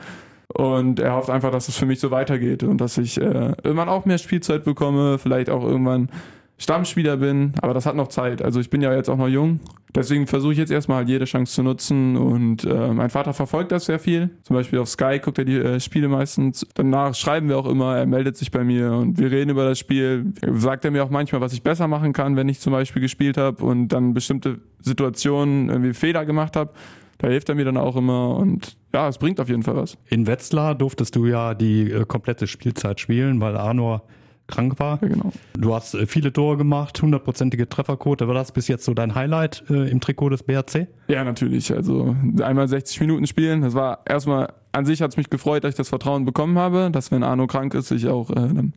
Und 0.49 1.01
er 1.01 1.15
hofft 1.15 1.31
einfach, 1.31 1.51
dass 1.51 1.69
es 1.69 1.77
für 1.77 1.87
mich 1.87 1.99
so 1.99 2.11
weitergeht 2.11 2.63
und 2.63 2.81
dass 2.81 2.99
ich 2.99 3.19
äh, 3.19 3.55
irgendwann 3.63 3.89
auch 3.89 4.05
mehr 4.05 4.19
Spielzeit 4.19 4.65
bekomme, 4.65 5.19
vielleicht 5.19 5.49
auch 5.49 5.65
irgendwann 5.65 6.11
Stammspieler 6.59 7.17
bin. 7.17 7.53
Aber 7.61 7.75
das 7.75 7.87
hat 7.87 7.97
noch 7.97 8.09
Zeit. 8.09 8.43
Also 8.43 8.61
ich 8.61 8.71
bin 8.71 8.83
ja 8.83 8.95
jetzt 8.95 9.09
auch 9.09 9.17
noch 9.17 9.29
jung. 9.29 9.61
Deswegen 9.95 10.27
versuche 10.27 10.53
ich 10.53 10.59
jetzt 10.59 10.71
erstmal 10.71 10.99
halt 10.99 11.09
jede 11.09 11.25
Chance 11.27 11.53
zu 11.53 11.63
nutzen. 11.63 12.17
Und 12.17 12.65
äh, 12.65 12.93
mein 12.93 13.11
Vater 13.11 13.35
verfolgt 13.35 13.73
das 13.73 13.87
sehr 13.87 13.99
viel. 13.99 14.31
Zum 14.43 14.55
Beispiel 14.55 14.79
auf 14.79 14.89
Sky 14.89 15.19
guckt 15.23 15.39
er 15.39 15.45
die 15.45 15.57
äh, 15.57 15.81
Spiele 15.81 16.09
meistens. 16.09 16.67
Danach 16.75 17.15
schreiben 17.15 17.49
wir 17.49 17.59
auch 17.59 17.67
immer, 17.67 17.97
er 17.97 18.07
meldet 18.07 18.37
sich 18.37 18.51
bei 18.51 18.65
mir 18.65 18.93
und 18.93 19.19
wir 19.19 19.31
reden 19.31 19.51
über 19.51 19.65
das 19.65 19.79
Spiel. 19.79 20.33
Sagt 20.55 20.85
er 20.85 20.91
mir 20.91 21.05
auch 21.05 21.11
manchmal, 21.11 21.41
was 21.41 21.53
ich 21.53 21.63
besser 21.63 21.89
machen 21.89 22.13
kann, 22.13 22.37
wenn 22.37 22.49
ich 22.49 22.61
zum 22.61 22.73
Beispiel 22.73 23.03
gespielt 23.03 23.37
habe 23.37 23.63
und 23.65 23.89
dann 23.89 24.15
bestimmte 24.15 24.61
Situationen 24.81 25.69
irgendwie 25.69 25.95
Fehler 25.95 26.25
gemacht 26.25 26.57
habe. 26.57 26.73
Da 27.19 27.29
hilft 27.29 27.49
er 27.49 27.55
mir 27.55 27.65
dann 27.65 27.77
auch 27.77 27.97
immer 27.97 28.37
und 28.37 28.77
ja, 28.93 29.09
es 29.09 29.19
bringt 29.19 29.41
auf 29.41 29.49
jeden 29.49 29.63
Fall 29.63 29.77
was. 29.77 29.97
In 30.09 30.27
Wetzlar 30.27 30.75
durftest 30.75 31.15
du 31.15 31.27
ja 31.27 31.55
die 31.55 31.91
äh, 31.91 32.05
komplette 32.05 32.47
Spielzeit 32.47 32.99
spielen, 32.99 33.41
weil 33.41 33.57
Arnor 33.57 34.03
krank 34.53 34.79
war. 34.79 34.99
Ja, 35.03 35.09
genau. 35.09 35.33
Du 35.55 35.75
hast 35.75 35.95
äh, 35.95 36.07
viele 36.07 36.33
Tore 36.33 36.57
gemacht, 36.57 37.01
hundertprozentige 37.03 37.69
Trefferquote. 37.69 38.29
War 38.29 38.35
das 38.35 38.53
bis 38.53 38.69
jetzt 38.69 38.85
so 38.85 38.95
dein 38.95 39.15
Highlight 39.15 39.65
äh, 39.71 39.91
im 39.91 40.01
Trikot 40.01 40.31
des 40.31 40.43
BRC? 40.43 40.87
Ja, 41.09 41.25
natürlich. 41.25 41.73
Also 41.75 42.15
einmal 42.43 42.69
60 42.69 43.01
Minuten 43.01 43.27
spielen. 43.27 43.63
Das 43.63 43.75
war 43.75 44.01
erstmal 44.07 44.53
an 44.73 44.87
sich 44.87 45.03
hat 45.03 45.11
es 45.11 45.17
mich 45.17 45.31
gefreut, 45.31 45.65
dass 45.65 45.71
ich 45.71 45.77
das 45.77 45.91
Vertrauen 45.91 46.25
bekommen 46.25 46.59
habe, 46.59 46.91
dass 46.91 47.11
wenn 47.11 47.23
Arno 47.23 47.47
krank 47.47 47.75
ist, 47.75 47.91
ich 47.91 48.09
auch 48.09 48.31
äh, 48.31 48.35
dann 48.35 48.73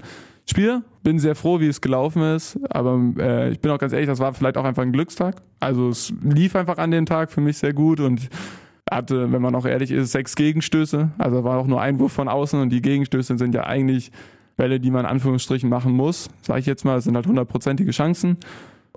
spiele. 0.49 0.83
Bin 1.03 1.19
sehr 1.19 1.35
froh, 1.35 1.59
wie 1.59 1.67
es 1.67 1.81
gelaufen 1.81 2.21
ist. 2.21 2.59
Aber 2.69 2.99
äh, 3.17 3.51
ich 3.51 3.59
bin 3.59 3.71
auch 3.71 3.77
ganz 3.77 3.93
ehrlich, 3.93 4.07
das 4.07 4.19
war 4.19 4.33
vielleicht 4.33 4.57
auch 4.57 4.65
einfach 4.65 4.83
ein 4.83 4.91
Glückstag. 4.91 5.41
Also 5.59 5.89
es 5.89 6.13
lief 6.21 6.55
einfach 6.55 6.77
an 6.77 6.91
dem 6.91 7.05
Tag 7.05 7.31
für 7.31 7.41
mich 7.41 7.57
sehr 7.57 7.73
gut 7.73 7.99
und 7.99 8.29
hatte, 8.89 9.31
wenn 9.31 9.41
man 9.41 9.55
auch 9.55 9.65
ehrlich 9.65 9.91
ist, 9.91 10.11
sechs 10.11 10.35
Gegenstöße. 10.35 11.11
Also 11.17 11.43
war 11.43 11.57
auch 11.57 11.67
nur 11.67 11.81
ein 11.81 11.99
Wurf 11.99 12.13
von 12.13 12.27
außen 12.27 12.59
und 12.59 12.69
die 12.69 12.81
Gegenstöße 12.81 13.37
sind 13.37 13.55
ja 13.55 13.65
eigentlich 13.65 14.11
Bälle, 14.57 14.79
die 14.79 14.91
man 14.91 15.05
in 15.05 15.11
Anführungsstrichen 15.11 15.69
machen 15.69 15.93
muss. 15.93 16.29
Sage 16.41 16.59
ich 16.59 16.65
jetzt 16.65 16.85
mal, 16.85 16.99
sind 17.01 17.15
halt 17.15 17.27
hundertprozentige 17.27 17.91
Chancen. 17.91 18.37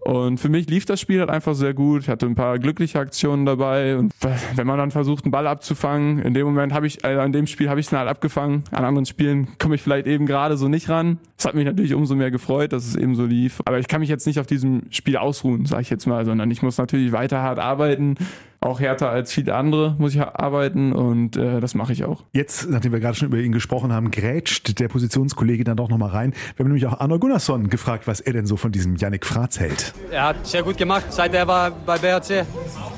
Und 0.01 0.39
für 0.39 0.49
mich 0.49 0.69
lief 0.69 0.85
das 0.85 1.01
Spiel 1.01 1.21
halt 1.21 1.31
einfach 1.31 1.55
sehr 1.55 1.75
gut. 1.75 2.03
Ich 2.03 2.09
hatte 2.09 2.27
ein 2.27 2.35
paar 2.35 2.59
glückliche 2.59 2.99
Aktionen 2.99 3.45
dabei. 3.45 3.97
Und 3.97 4.15
wenn 4.55 4.67
man 4.67 4.79
dann 4.79 4.91
versucht, 4.91 5.25
einen 5.25 5.33
Ball 5.33 5.47
abzufangen, 5.47 6.21
in 6.21 6.35
dem 6.35 6.47
Moment 6.47 6.73
habe 6.73 6.87
ich, 6.87 7.05
also 7.05 7.21
in 7.23 7.33
dem 7.33 7.47
Spiel 7.47 7.69
habe 7.69 7.81
ich 7.81 7.87
es 7.87 7.93
halt 7.93 8.09
abgefangen. 8.09 8.65
An 8.71 8.85
anderen 8.85 9.07
Spielen 9.07 9.49
komme 9.59 9.75
ich 9.75 9.83
vielleicht 9.83 10.07
eben 10.07 10.27
gerade 10.27 10.57
so 10.57 10.69
nicht 10.69 10.89
ran. 10.89 11.19
Das 11.37 11.47
hat 11.47 11.55
mich 11.55 11.65
natürlich 11.65 11.95
umso 11.95 12.15
mehr 12.15 12.31
gefreut, 12.31 12.73
dass 12.73 12.87
es 12.87 12.97
eben 12.97 13.17
so 13.17 13.27
lief. 13.27 13.61
Aber 13.65 13.79
ich 13.79 13.89
kann 13.89 14.01
mich 14.01 14.09
jetzt 14.09 14.27
nicht 14.27 14.39
auf 14.41 14.47
diesem 14.47 14.85
Spiel 14.91 15.17
ausruhen, 15.17 15.67
sage 15.67 15.83
ich 15.83 15.91
jetzt 15.91 16.07
mal, 16.07 16.25
sondern 16.25 16.51
ich 16.51 16.63
muss 16.63 16.79
natürlich 16.79 17.13
weiter 17.13 17.43
hart 17.43 17.59
arbeiten. 17.59 18.17
Auch 18.61 18.81
härter 18.81 19.09
als 19.09 19.33
viele 19.33 19.55
andere 19.55 19.95
muss 19.99 20.15
ich 20.15 20.21
arbeiten 20.21 20.93
und 20.93 21.37
äh, 21.37 21.61
das 21.61 21.75
mache 21.75 21.93
ich 21.93 22.05
auch. 22.05 22.25
Jetzt, 22.33 22.69
nachdem 22.69 22.91
wir 22.91 22.99
gerade 22.99 23.17
schon 23.17 23.29
über 23.29 23.39
ihn 23.39 23.53
gesprochen 23.53 23.93
haben, 23.93 24.11
grätscht 24.11 24.81
der 24.81 24.89
Positionskollege 24.89 25.63
dann 25.63 25.77
doch 25.77 25.89
nochmal 25.89 26.11
rein. 26.11 26.35
Wir 26.57 26.65
haben 26.65 26.73
nämlich 26.73 26.87
auch 26.87 26.99
Arno 26.99 27.21
Gunnarsson 27.21 27.71
gefragt, 27.71 28.09
was 28.09 28.19
er 28.19 28.33
denn 28.33 28.47
so 28.47 28.57
von 28.57 28.73
diesem 28.73 28.97
Yannick 28.97 29.25
Fratz 29.25 29.61
hält. 29.61 29.95
Er 30.11 30.25
hat 30.25 30.45
sehr 30.45 30.65
gut 30.65 30.77
gemacht, 30.77 31.05
seit 31.11 31.35
er 31.35 31.47
war 31.47 31.71
bei 31.71 31.99
BRC. 31.99 32.45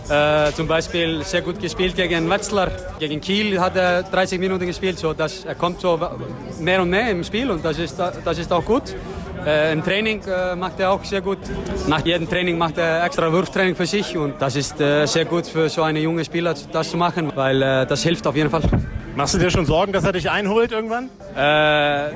Äh, 0.09 0.53
zum 0.53 0.67
Beispiel 0.67 1.23
sehr 1.25 1.43
gut 1.43 1.61
gespielt 1.61 1.95
gegen 1.95 2.29
Wetzlar. 2.31 2.71
Gegen 2.99 3.21
Kiel 3.21 3.61
hat 3.61 3.77
er 3.77 4.03
30 4.03 4.41
Minuten 4.41 4.67
gespielt. 4.67 4.99
So, 4.99 5.13
dass 5.13 5.45
er 5.45 5.55
kommt 5.55 5.81
so 5.81 6.01
mehr 6.59 6.81
und 6.81 6.89
mehr 6.89 7.11
im 7.11 7.23
Spiel 7.23 7.51
und 7.51 7.63
das 7.65 7.79
ist, 7.79 7.99
das 7.99 8.39
ist 8.39 8.51
auch 8.51 8.65
gut. 8.65 8.95
Äh, 9.47 9.73
Im 9.73 9.83
Training 9.83 10.21
äh, 10.27 10.55
macht 10.55 10.79
er 10.81 10.91
auch 10.93 11.03
sehr 11.05 11.23
gut. 11.23 11.39
Nach 11.89 12.05
jedem 12.05 12.29
Training 12.29 12.59
macht 12.59 12.77
er 12.77 13.05
extra 13.05 13.33
Wurftraining 13.33 13.75
für 13.75 13.87
sich 13.87 14.17
und 14.17 14.35
das 14.39 14.55
ist 14.55 14.81
äh, 14.81 15.07
sehr 15.07 15.25
gut 15.25 15.47
für 15.47 15.69
so 15.69 15.83
einen 15.83 16.03
jungen 16.03 16.25
Spieler, 16.25 16.55
das 16.73 16.91
zu 16.91 16.97
machen, 16.97 17.33
weil 17.35 17.63
äh, 17.63 17.87
das 17.87 18.03
hilft 18.03 18.27
auf 18.27 18.37
jeden 18.37 18.51
Fall. 18.51 18.63
Machst 19.17 19.35
du 19.35 19.39
dir 19.39 19.51
schon 19.51 19.65
Sorgen, 19.65 19.93
dass 19.93 20.05
er 20.05 20.13
dich 20.13 20.31
einholt 20.31 20.73
irgendwann? 20.73 21.09
Äh, 21.35 22.11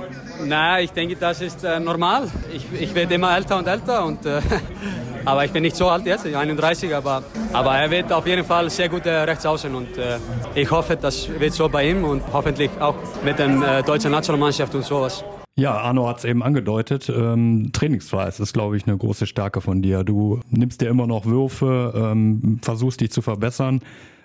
na, 0.45 0.81
ich 0.81 0.93
denke, 0.93 1.16
das 1.16 1.40
ist 1.40 1.64
äh, 1.64 1.81
normal. 1.81 2.31
Ich, 2.52 2.66
ich 2.78 2.95
werde 2.95 3.14
immer 3.14 3.35
älter 3.35 3.59
und 3.59 3.66
älter 3.66 4.04
und 4.04 4.26
äh, 4.26 4.40
aber 5.25 5.45
ich 5.47 5.50
bin 5.50 5.62
nicht 5.62 5.76
so 5.76 5.88
alt 5.88 6.04
jetzt, 6.04 6.26
31, 6.26 6.95
aber, 6.95 7.23
aber 7.52 7.75
er 7.75 7.90
wird 7.90 8.12
auf 8.12 8.26
jeden 8.26 8.45
Fall 8.45 8.69
sehr 8.69 8.90
gut 8.90 9.07
äh, 9.07 9.11
rechts 9.11 9.47
außen 9.47 9.75
und 9.75 9.97
äh, 9.97 10.19
ich 10.54 10.71
hoffe, 10.71 10.97
das 10.97 11.28
wird 11.38 11.54
so 11.54 11.69
bei 11.71 11.88
ihm 11.88 12.04
und 12.04 12.23
hoffentlich 12.33 12.71
auch 12.78 12.97
mit 13.25 13.38
der 13.38 13.49
äh, 13.49 13.83
deutschen 13.83 14.11
Nationalmannschaft 14.11 14.75
und 14.75 14.85
sowas. 14.85 15.25
Ja, 15.56 15.76
Arno 15.76 16.08
hat 16.08 16.18
es 16.18 16.25
eben 16.25 16.42
angedeutet. 16.42 17.08
Ähm, 17.14 17.70
Trainingsfleiß 17.73 18.40
ist, 18.40 18.54
glaube 18.54 18.76
ich, 18.76 18.88
eine 18.88 18.96
große 18.96 19.26
Stärke 19.26 19.61
von 19.61 19.82
dir. 19.82 20.02
Du 20.02 20.40
nimmst 20.50 20.80
dir 20.80 20.88
immer 20.88 21.06
noch 21.06 21.26
Würfe, 21.26 21.92
ähm, 21.94 22.58
versuchst 22.61 23.00
dich 23.00 23.12
zu 23.12 23.23
verbessern. 23.23 23.80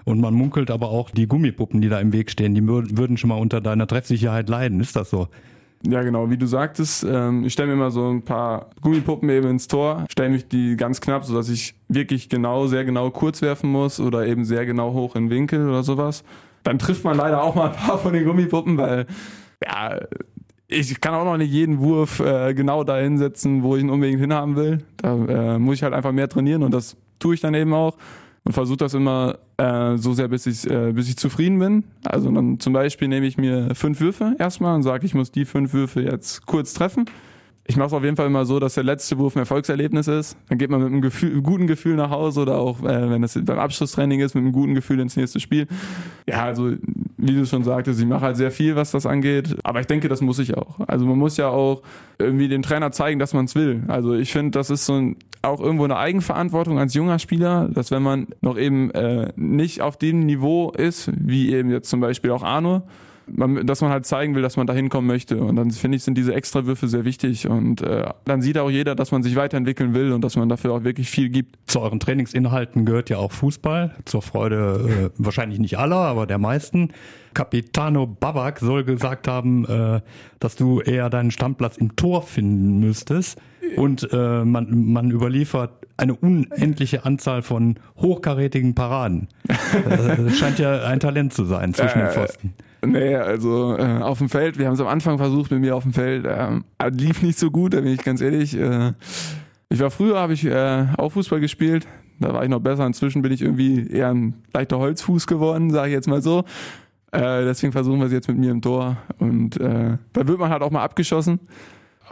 Und 0.05 0.19
man 0.19 0.33
munkelt 0.33 0.71
aber 0.71 0.89
auch, 0.89 1.11
die 1.11 1.27
Gummipuppen, 1.27 1.81
die 1.81 1.89
da 1.89 1.99
im 1.99 2.13
Weg 2.13 2.31
stehen, 2.31 2.55
die 2.55 2.65
würden 2.65 3.17
schon 3.17 3.27
mal 3.27 3.37
unter 3.37 3.61
deiner 3.61 3.85
Treffsicherheit 3.85 4.49
leiden. 4.49 4.79
Ist 4.79 4.95
das 4.95 5.11
so? 5.11 5.27
Ja, 5.87 6.01
genau, 6.01 6.31
wie 6.31 6.37
du 6.37 6.47
sagtest, 6.47 7.05
ähm, 7.07 7.45
ich 7.45 7.53
stelle 7.53 7.67
mir 7.67 7.73
immer 7.75 7.91
so 7.91 8.09
ein 8.09 8.23
paar 8.23 8.71
Gummipuppen 8.81 9.29
eben 9.29 9.49
ins 9.49 9.67
Tor, 9.67 10.05
stelle 10.09 10.29
mich 10.29 10.47
die 10.47 10.75
ganz 10.75 10.99
knapp, 10.99 11.25
sodass 11.25 11.47
ich 11.47 11.75
wirklich 11.87 12.27
genau, 12.27 12.67
sehr 12.67 12.83
genau 12.83 13.11
kurz 13.11 13.41
werfen 13.41 13.71
muss 13.71 13.99
oder 13.99 14.25
eben 14.25 14.43
sehr 14.43 14.65
genau 14.65 14.93
hoch 14.93 15.15
in 15.15 15.29
Winkel 15.29 15.69
oder 15.69 15.83
sowas. 15.83 16.23
Dann 16.63 16.79
trifft 16.79 17.05
man 17.05 17.15
leider 17.15 17.43
auch 17.43 17.55
mal 17.55 17.69
ein 17.69 17.75
paar 17.75 17.99
von 17.99 18.13
den 18.13 18.25
Gummipuppen, 18.25 18.77
weil 18.77 19.05
ja, 19.63 19.99
ich 20.69 21.01
kann 21.01 21.15
auch 21.15 21.25
noch 21.25 21.37
nicht 21.37 21.51
jeden 21.51 21.79
Wurf 21.79 22.19
äh, 22.19 22.53
genau 22.53 22.83
da 22.83 22.97
hinsetzen, 22.97 23.63
wo 23.63 23.75
ich 23.75 23.81
ihn 23.81 23.89
unbedingt 23.89 24.21
hinhaben 24.21 24.55
will. 24.55 24.79
Da 24.97 25.15
äh, 25.55 25.59
muss 25.59 25.77
ich 25.77 25.83
halt 25.83 25.93
einfach 25.93 26.11
mehr 26.11 26.29
trainieren 26.29 26.63
und 26.63 26.71
das 26.71 26.95
tue 27.17 27.33
ich 27.33 27.41
dann 27.41 27.55
eben 27.55 27.73
auch 27.73 27.97
und 28.43 28.53
versuche 28.53 28.77
das 28.77 28.93
immer 28.93 29.39
äh, 29.57 29.97
so 29.97 30.13
sehr, 30.13 30.27
bis 30.27 30.45
ich, 30.45 30.69
äh, 30.69 30.93
bis 30.93 31.09
ich 31.09 31.17
zufrieden 31.17 31.59
bin. 31.59 31.83
Also 32.05 32.31
dann 32.31 32.59
zum 32.59 32.73
Beispiel 32.73 33.07
nehme 33.07 33.25
ich 33.25 33.37
mir 33.37 33.73
fünf 33.73 33.99
Würfe 33.99 34.35
erstmal 34.37 34.75
und 34.75 34.83
sage, 34.83 35.05
ich 35.05 35.15
muss 35.15 35.31
die 35.31 35.45
fünf 35.45 35.73
Würfe 35.73 36.01
jetzt 36.01 36.45
kurz 36.45 36.73
treffen. 36.73 37.05
Ich 37.65 37.77
mache 37.77 37.87
es 37.87 37.93
auf 37.93 38.03
jeden 38.03 38.15
Fall 38.15 38.25
immer 38.25 38.45
so, 38.45 38.59
dass 38.59 38.73
der 38.75 38.83
letzte 38.83 39.19
Wurf 39.19 39.35
ein 39.35 39.39
Erfolgserlebnis 39.39 40.07
ist. 40.07 40.37
Dann 40.49 40.57
geht 40.57 40.71
man 40.71 40.81
mit 40.81 40.91
einem 40.91 41.01
Gefühl, 41.01 41.39
guten 41.41 41.67
Gefühl 41.67 41.95
nach 41.95 42.09
Hause 42.09 42.41
oder 42.41 42.57
auch, 42.57 42.81
äh, 42.81 43.09
wenn 43.09 43.21
das 43.21 43.39
beim 43.43 43.59
Abschlusstraining 43.59 44.21
ist, 44.21 44.33
mit 44.33 44.43
einem 44.43 44.53
guten 44.53 44.73
Gefühl 44.73 44.99
ins 44.99 45.15
nächste 45.15 45.39
Spiel. 45.39 45.67
Ja, 46.27 46.45
also 46.45 46.73
wie 47.21 47.35
du 47.35 47.45
schon 47.45 47.63
sagtest, 47.63 47.99
ich 47.99 48.05
mache 48.05 48.21
halt 48.21 48.37
sehr 48.37 48.51
viel, 48.51 48.75
was 48.75 48.91
das 48.91 49.05
angeht. 49.05 49.55
Aber 49.63 49.81
ich 49.81 49.87
denke, 49.87 50.07
das 50.07 50.21
muss 50.21 50.39
ich 50.39 50.55
auch. 50.55 50.79
Also 50.87 51.05
man 51.05 51.17
muss 51.17 51.37
ja 51.37 51.49
auch 51.49 51.81
irgendwie 52.17 52.47
dem 52.47 52.61
Trainer 52.61 52.91
zeigen, 52.91 53.19
dass 53.19 53.33
man 53.33 53.45
es 53.45 53.55
will. 53.55 53.83
Also 53.87 54.13
ich 54.13 54.31
finde, 54.31 54.51
das 54.51 54.69
ist 54.69 54.85
so 54.85 54.93
ein, 54.93 55.17
auch 55.41 55.59
irgendwo 55.59 55.83
eine 55.83 55.97
Eigenverantwortung 55.97 56.79
als 56.79 56.93
junger 56.93 57.19
Spieler, 57.19 57.69
dass 57.69 57.91
wenn 57.91 58.03
man 58.03 58.27
noch 58.41 58.57
eben 58.57 58.91
äh, 58.91 59.31
nicht 59.35 59.81
auf 59.81 59.97
dem 59.97 60.21
Niveau 60.21 60.71
ist, 60.71 61.11
wie 61.15 61.53
eben 61.53 61.69
jetzt 61.71 61.89
zum 61.89 61.99
Beispiel 61.99 62.31
auch 62.31 62.43
Arno, 62.43 62.83
man, 63.31 63.65
dass 63.65 63.81
man 63.81 63.91
halt 63.91 64.05
zeigen 64.05 64.35
will, 64.35 64.41
dass 64.41 64.57
man 64.57 64.67
da 64.67 64.73
hinkommen 64.73 65.07
möchte. 65.07 65.37
Und 65.37 65.55
dann 65.55 65.71
finde 65.71 65.97
ich, 65.97 66.03
sind 66.03 66.17
diese 66.17 66.33
Extrawürfe 66.33 66.87
sehr 66.87 67.05
wichtig. 67.05 67.47
Und 67.47 67.81
äh, 67.81 68.05
dann 68.25 68.41
sieht 68.41 68.57
auch 68.57 68.69
jeder, 68.69 68.95
dass 68.95 69.11
man 69.11 69.23
sich 69.23 69.35
weiterentwickeln 69.35 69.93
will 69.93 70.11
und 70.11 70.23
dass 70.23 70.35
man 70.35 70.49
dafür 70.49 70.73
auch 70.73 70.83
wirklich 70.83 71.09
viel 71.09 71.29
gibt. 71.29 71.57
Zu 71.69 71.81
euren 71.81 71.99
Trainingsinhalten 71.99 72.85
gehört 72.85 73.09
ja 73.09 73.17
auch 73.17 73.31
Fußball. 73.31 73.95
Zur 74.05 74.21
Freude 74.21 75.11
äh, 75.15 75.23
wahrscheinlich 75.23 75.59
nicht 75.59 75.77
aller, 75.77 75.97
aber 75.97 76.25
der 76.27 76.37
meisten. 76.37 76.89
Capitano 77.33 78.07
Babak 78.07 78.59
soll 78.59 78.83
gesagt 78.83 79.27
haben, 79.27 79.65
äh, 79.65 80.01
dass 80.39 80.55
du 80.55 80.81
eher 80.81 81.09
deinen 81.09 81.31
Stammplatz 81.31 81.77
im 81.77 81.95
Tor 81.95 82.23
finden 82.23 82.79
müsstest. 82.79 83.39
Und 83.75 84.11
äh, 84.11 84.43
man, 84.43 84.91
man 84.91 85.11
überliefert 85.11 85.71
eine 85.97 86.15
unendliche 86.15 87.05
Anzahl 87.05 87.41
von 87.41 87.75
hochkarätigen 87.97 88.73
Paraden. 88.73 89.27
Das 90.17 90.37
scheint 90.37 90.59
ja 90.59 90.83
ein 90.83 90.99
Talent 90.99 91.33
zu 91.33 91.45
sein 91.45 91.73
zwischen 91.73 91.99
den 91.99 92.07
Äh, 92.07 92.11
Pfosten. 92.11 92.53
Nee, 92.85 93.15
also 93.15 93.75
äh, 93.77 93.99
auf 94.01 94.19
dem 94.19 94.29
Feld, 94.29 94.57
wir 94.57 94.67
haben 94.67 94.73
es 94.73 94.79
am 94.79 94.87
Anfang 94.87 95.17
versucht 95.17 95.51
mit 95.51 95.59
mir 95.59 95.75
auf 95.75 95.83
dem 95.83 95.93
Feld, 95.93 96.25
ähm, 96.27 96.63
lief 96.91 97.21
nicht 97.21 97.37
so 97.37 97.51
gut, 97.51 97.73
da 97.73 97.81
bin 97.81 97.93
ich 97.93 98.03
ganz 98.03 98.21
ehrlich. 98.21 98.57
Äh, 98.57 98.93
ich 99.69 99.79
war 99.79 99.91
früher, 99.91 100.17
habe 100.17 100.33
ich 100.33 100.45
äh, 100.45 100.87
auch 100.97 101.11
Fußball 101.11 101.39
gespielt, 101.39 101.87
da 102.19 102.33
war 102.33 102.43
ich 102.43 102.49
noch 102.49 102.59
besser. 102.59 102.85
Inzwischen 102.85 103.21
bin 103.21 103.31
ich 103.31 103.41
irgendwie 103.41 103.87
eher 103.87 104.09
ein 104.09 104.33
leichter 104.53 104.79
Holzfuß 104.79 105.27
geworden, 105.27 105.71
sage 105.71 105.89
ich 105.89 105.93
jetzt 105.93 106.07
mal 106.07 106.21
so. 106.21 106.43
Äh, 107.11 107.43
deswegen 107.43 107.71
versuchen 107.71 107.99
wir 107.99 108.07
es 108.07 108.13
jetzt 108.13 108.27
mit 108.27 108.37
mir 108.37 108.51
im 108.51 108.61
Tor. 108.61 108.97
Und 109.17 109.59
äh, 109.59 109.97
da 110.13 110.27
wird 110.27 110.39
man 110.39 110.49
halt 110.49 110.61
auch 110.61 110.71
mal 110.71 110.83
abgeschossen. 110.83 111.39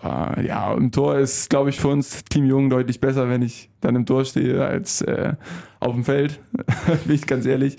Aber 0.01 0.41
ja, 0.41 0.73
im 0.73 0.91
Tor 0.91 1.17
ist, 1.17 1.49
glaube 1.49 1.69
ich, 1.69 1.79
für 1.79 1.89
uns 1.89 2.23
Team 2.25 2.45
Jung 2.45 2.69
deutlich 2.69 2.99
besser, 2.99 3.29
wenn 3.29 3.41
ich 3.41 3.69
dann 3.81 3.95
im 3.95 4.05
Tor 4.05 4.25
stehe, 4.25 4.65
als 4.65 5.01
äh, 5.01 5.33
auf 5.79 5.93
dem 5.93 6.03
Feld, 6.03 6.39
bin 7.05 7.15
ich 7.15 7.25
ganz 7.25 7.45
ehrlich. 7.45 7.77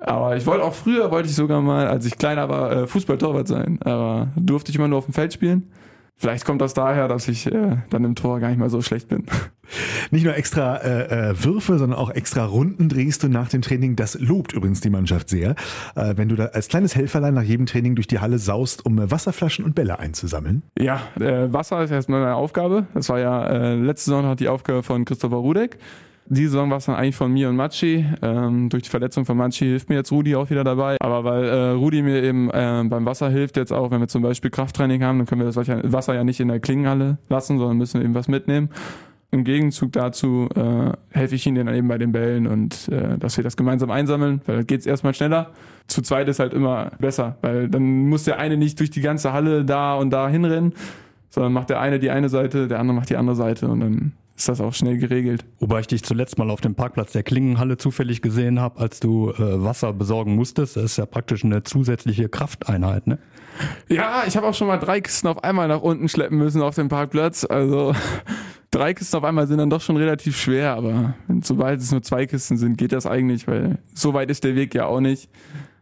Aber 0.00 0.36
ich 0.36 0.46
wollte 0.46 0.64
auch 0.64 0.74
früher, 0.74 1.10
wollte 1.10 1.28
ich 1.28 1.34
sogar 1.34 1.60
mal, 1.60 1.86
als 1.86 2.06
ich 2.06 2.16
kleiner 2.16 2.48
war, 2.48 2.72
äh, 2.72 2.86
Fußballtorwart 2.86 3.46
sein. 3.46 3.78
Aber 3.82 4.28
durfte 4.36 4.70
ich 4.70 4.76
immer 4.76 4.88
nur 4.88 4.98
auf 4.98 5.04
dem 5.04 5.14
Feld 5.14 5.32
spielen. 5.32 5.70
Vielleicht 6.20 6.44
kommt 6.44 6.60
das 6.60 6.74
daher, 6.74 7.08
dass 7.08 7.28
ich 7.28 7.46
äh, 7.46 7.78
dann 7.88 8.04
im 8.04 8.14
Tor 8.14 8.40
gar 8.40 8.48
nicht 8.48 8.58
mal 8.58 8.68
so 8.68 8.82
schlecht 8.82 9.08
bin. 9.08 9.24
Nicht 10.10 10.24
nur 10.24 10.36
extra 10.36 10.76
äh, 10.76 11.30
äh, 11.30 11.44
Würfe, 11.44 11.78
sondern 11.78 11.98
auch 11.98 12.10
extra 12.10 12.44
Runden 12.44 12.90
drehst 12.90 13.22
du 13.22 13.28
nach 13.28 13.48
dem 13.48 13.62
Training. 13.62 13.96
Das 13.96 14.18
lobt 14.20 14.52
übrigens 14.52 14.82
die 14.82 14.90
Mannschaft 14.90 15.30
sehr. 15.30 15.54
Äh, 15.94 16.14
wenn 16.16 16.28
du 16.28 16.36
da 16.36 16.46
als 16.46 16.68
kleines 16.68 16.94
Helferlein 16.94 17.32
nach 17.32 17.42
jedem 17.42 17.64
Training 17.64 17.94
durch 17.94 18.06
die 18.06 18.18
Halle 18.18 18.38
saust, 18.38 18.84
um 18.84 18.98
äh, 18.98 19.10
Wasserflaschen 19.10 19.64
und 19.64 19.74
Bälle 19.74 19.98
einzusammeln. 19.98 20.62
Ja, 20.78 21.00
äh, 21.18 21.50
Wasser 21.52 21.82
ist 21.82 21.90
erstmal 21.90 22.20
meine 22.20 22.34
Aufgabe. 22.34 22.86
Das 22.92 23.08
war 23.08 23.18
ja 23.18 23.46
äh, 23.46 23.74
letzte 23.76 24.10
Saison 24.10 24.26
hat 24.26 24.40
die 24.40 24.48
Aufgabe 24.48 24.82
von 24.82 25.06
Christopher 25.06 25.36
Rudek. 25.36 25.78
Diese 26.32 26.50
Saison 26.50 26.70
war 26.70 26.76
es 26.76 26.84
dann 26.84 26.94
eigentlich 26.94 27.16
von 27.16 27.32
mir 27.32 27.48
und 27.48 27.56
Matschi. 27.56 28.06
Ähm, 28.22 28.68
durch 28.68 28.84
die 28.84 28.88
Verletzung 28.88 29.24
von 29.24 29.36
Matschi 29.36 29.64
hilft 29.64 29.88
mir 29.88 29.96
jetzt 29.96 30.12
Rudi 30.12 30.36
auch 30.36 30.48
wieder 30.48 30.62
dabei. 30.62 30.96
Aber 31.00 31.24
weil 31.24 31.44
äh, 31.44 31.70
Rudi 31.70 32.02
mir 32.02 32.22
eben 32.22 32.48
äh, 32.50 32.84
beim 32.86 33.04
Wasser 33.04 33.30
hilft 33.30 33.56
jetzt 33.56 33.72
auch, 33.72 33.90
wenn 33.90 33.98
wir 33.98 34.06
zum 34.06 34.22
Beispiel 34.22 34.48
Krafttraining 34.48 35.02
haben, 35.02 35.18
dann 35.18 35.26
können 35.26 35.40
wir 35.40 35.50
das 35.50 35.56
Wasser 35.92 36.14
ja 36.14 36.22
nicht 36.22 36.38
in 36.38 36.46
der 36.46 36.60
Klingenhalle 36.60 37.18
lassen, 37.28 37.58
sondern 37.58 37.78
müssen 37.78 38.00
eben 38.00 38.14
was 38.14 38.28
mitnehmen. 38.28 38.70
Im 39.32 39.42
Gegenzug 39.42 39.90
dazu 39.90 40.48
äh, 40.54 40.92
helfe 41.10 41.34
ich 41.34 41.44
ihnen 41.48 41.66
dann 41.66 41.74
eben 41.74 41.88
bei 41.88 41.98
den 41.98 42.12
Bällen 42.12 42.46
und 42.46 42.88
äh, 42.90 43.18
dass 43.18 43.36
wir 43.36 43.42
das 43.42 43.56
gemeinsam 43.56 43.90
einsammeln, 43.90 44.40
weil 44.46 44.58
dann 44.58 44.66
geht's 44.68 44.86
erstmal 44.86 45.14
schneller. 45.14 45.50
Zu 45.88 46.00
zweit 46.00 46.28
ist 46.28 46.38
halt 46.38 46.54
immer 46.54 46.92
besser, 47.00 47.38
weil 47.40 47.68
dann 47.68 48.08
muss 48.08 48.22
der 48.22 48.38
eine 48.38 48.56
nicht 48.56 48.78
durch 48.78 48.90
die 48.90 49.00
ganze 49.00 49.32
Halle 49.32 49.64
da 49.64 49.94
und 49.94 50.10
da 50.10 50.28
hinrennen, 50.28 50.74
sondern 51.28 51.52
macht 51.52 51.70
der 51.70 51.80
eine 51.80 51.98
die 51.98 52.10
eine 52.10 52.28
Seite, 52.28 52.68
der 52.68 52.78
andere 52.78 52.94
macht 52.94 53.10
die 53.10 53.16
andere 53.16 53.34
Seite 53.34 53.66
und 53.66 53.80
dann 53.80 54.12
ist 54.40 54.48
das 54.48 54.60
auch 54.60 54.72
schnell 54.72 54.96
geregelt. 54.96 55.44
Wobei 55.58 55.80
ich 55.80 55.86
dich 55.86 56.02
zuletzt 56.02 56.38
mal 56.38 56.50
auf 56.50 56.62
dem 56.62 56.74
Parkplatz 56.74 57.12
der 57.12 57.22
Klingenhalle 57.22 57.76
zufällig 57.76 58.22
gesehen 58.22 58.58
habe, 58.58 58.80
als 58.80 58.98
du 58.98 59.30
äh, 59.32 59.62
Wasser 59.62 59.92
besorgen 59.92 60.34
musstest. 60.34 60.76
Das 60.76 60.84
ist 60.84 60.96
ja 60.96 61.04
praktisch 61.04 61.44
eine 61.44 61.62
zusätzliche 61.62 62.30
Krafteinheit, 62.30 63.06
ne? 63.06 63.18
Ja, 63.88 64.22
ich 64.26 64.38
habe 64.38 64.46
auch 64.46 64.54
schon 64.54 64.68
mal 64.68 64.78
drei 64.78 65.02
Kisten 65.02 65.28
auf 65.28 65.44
einmal 65.44 65.68
nach 65.68 65.82
unten 65.82 66.08
schleppen 66.08 66.38
müssen 66.38 66.62
auf 66.62 66.74
dem 66.74 66.88
Parkplatz. 66.88 67.44
Also 67.44 67.94
drei 68.70 68.94
Kisten 68.94 69.18
auf 69.18 69.24
einmal 69.24 69.46
sind 69.46 69.58
dann 69.58 69.68
doch 69.68 69.82
schon 69.82 69.98
relativ 69.98 70.38
schwer, 70.38 70.74
aber 70.74 71.14
wenn, 71.26 71.42
sobald 71.42 71.80
es 71.80 71.92
nur 71.92 72.02
zwei 72.02 72.24
Kisten 72.24 72.56
sind, 72.56 72.78
geht 72.78 72.92
das 72.92 73.04
eigentlich, 73.04 73.46
weil 73.46 73.78
so 73.92 74.14
weit 74.14 74.30
ist 74.30 74.44
der 74.44 74.54
Weg 74.54 74.74
ja 74.74 74.86
auch 74.86 75.00
nicht. 75.00 75.28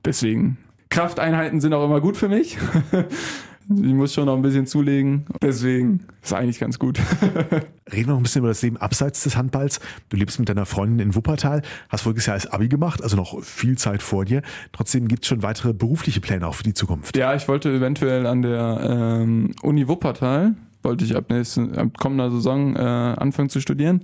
Deswegen, 0.04 0.58
Krafteinheiten 0.88 1.60
sind 1.60 1.74
auch 1.74 1.84
immer 1.84 2.00
gut 2.00 2.16
für 2.16 2.28
mich. 2.28 2.58
Ich 3.70 3.92
muss 3.92 4.14
schon 4.14 4.26
noch 4.26 4.36
ein 4.36 4.40
bisschen 4.40 4.66
zulegen. 4.66 5.26
Deswegen 5.42 6.00
ist 6.22 6.32
eigentlich 6.32 6.58
ganz 6.58 6.78
gut. 6.78 6.98
Reden 7.92 8.06
wir 8.06 8.06
noch 8.06 8.16
ein 8.16 8.22
bisschen 8.22 8.40
über 8.40 8.48
das 8.48 8.62
Leben 8.62 8.78
abseits 8.78 9.24
des 9.24 9.36
Handballs. 9.36 9.80
Du 10.08 10.16
lebst 10.16 10.38
mit 10.38 10.48
deiner 10.48 10.64
Freundin 10.64 11.08
in 11.08 11.14
Wuppertal, 11.14 11.60
hast 11.90 12.02
voriges 12.02 12.24
Jahr 12.26 12.34
als 12.34 12.46
Abi 12.46 12.68
gemacht, 12.68 13.02
also 13.02 13.16
noch 13.16 13.42
viel 13.42 13.76
Zeit 13.76 14.02
vor 14.02 14.24
dir. 14.24 14.40
Trotzdem 14.72 15.06
gibt 15.06 15.24
es 15.24 15.28
schon 15.28 15.42
weitere 15.42 15.74
berufliche 15.74 16.20
Pläne 16.20 16.46
auch 16.46 16.54
für 16.54 16.62
die 16.62 16.72
Zukunft. 16.72 17.16
Ja, 17.16 17.34
ich 17.34 17.46
wollte 17.46 17.70
eventuell 17.70 18.26
an 18.26 18.40
der 18.40 18.80
ähm, 19.20 19.54
Uni 19.62 19.86
Wuppertal, 19.86 20.54
wollte 20.82 21.04
ich 21.04 21.14
ab, 21.14 21.28
nächsten, 21.28 21.74
ab 21.76 21.98
kommender 21.98 22.30
Saison 22.30 22.74
äh, 22.74 22.78
anfangen 22.78 23.50
zu 23.50 23.60
studieren. 23.60 24.02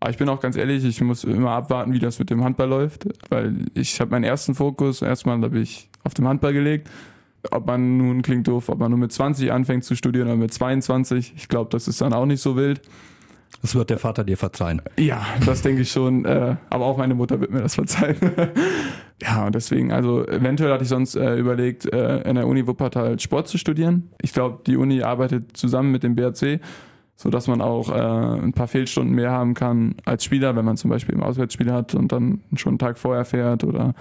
Aber 0.00 0.10
ich 0.10 0.16
bin 0.16 0.28
auch 0.30 0.40
ganz 0.40 0.56
ehrlich, 0.56 0.82
ich 0.82 1.00
muss 1.02 1.24
immer 1.24 1.50
abwarten, 1.50 1.92
wie 1.92 1.98
das 1.98 2.18
mit 2.18 2.30
dem 2.30 2.42
Handball 2.42 2.68
läuft, 2.68 3.06
weil 3.28 3.66
ich 3.74 4.00
habe 4.00 4.12
meinen 4.12 4.24
ersten 4.24 4.54
Fokus, 4.54 5.02
erstmal 5.02 5.40
habe 5.42 5.58
ich 5.58 5.90
auf 6.04 6.14
dem 6.14 6.26
Handball 6.26 6.54
gelegt. 6.54 6.88
Ob 7.50 7.66
man 7.66 7.98
nun, 7.98 8.22
klingt 8.22 8.48
doof, 8.48 8.68
ob 8.68 8.78
man 8.78 8.90
nur 8.90 8.98
mit 8.98 9.12
20 9.12 9.52
anfängt 9.52 9.84
zu 9.84 9.96
studieren 9.96 10.28
oder 10.28 10.36
mit 10.36 10.52
22, 10.52 11.34
ich 11.36 11.48
glaube, 11.48 11.70
das 11.70 11.88
ist 11.88 12.00
dann 12.00 12.12
auch 12.12 12.26
nicht 12.26 12.40
so 12.40 12.56
wild. 12.56 12.80
Das 13.62 13.74
wird 13.74 13.88
der 13.88 13.98
Vater 13.98 14.24
dir 14.24 14.36
verzeihen. 14.36 14.82
Ja, 14.98 15.24
das 15.46 15.62
denke 15.62 15.82
ich 15.82 15.90
schon. 15.90 16.26
Äh, 16.26 16.56
aber 16.68 16.84
auch 16.84 16.98
meine 16.98 17.14
Mutter 17.14 17.40
wird 17.40 17.50
mir 17.50 17.62
das 17.62 17.76
verzeihen. 17.76 18.16
ja, 19.22 19.46
und 19.46 19.54
deswegen, 19.54 19.90
also 19.90 20.26
eventuell 20.26 20.70
hatte 20.70 20.82
ich 20.82 20.90
sonst 20.90 21.14
äh, 21.14 21.36
überlegt, 21.36 21.90
äh, 21.90 22.28
in 22.28 22.34
der 22.34 22.46
Uni 22.46 22.66
Wuppertal 22.66 23.18
Sport 23.18 23.48
zu 23.48 23.56
studieren. 23.56 24.10
Ich 24.20 24.34
glaube, 24.34 24.60
die 24.66 24.76
Uni 24.76 25.02
arbeitet 25.02 25.56
zusammen 25.56 25.92
mit 25.92 26.02
dem 26.02 26.14
BRC, 26.14 26.60
so 27.16 27.30
dass 27.30 27.46
man 27.46 27.62
auch 27.62 27.90
äh, 27.90 28.42
ein 28.42 28.52
paar 28.52 28.68
Fehlstunden 28.68 29.14
mehr 29.14 29.30
haben 29.30 29.54
kann 29.54 29.94
als 30.04 30.24
Spieler, 30.24 30.56
wenn 30.56 30.64
man 30.66 30.76
zum 30.76 30.90
Beispiel 30.90 31.14
im 31.14 31.22
Auswärtsspiel 31.22 31.72
hat 31.72 31.94
und 31.94 32.12
dann 32.12 32.42
schon 32.56 32.72
einen 32.72 32.78
Tag 32.78 32.98
vorher 32.98 33.24
fährt 33.24 33.64
oder 33.64 33.94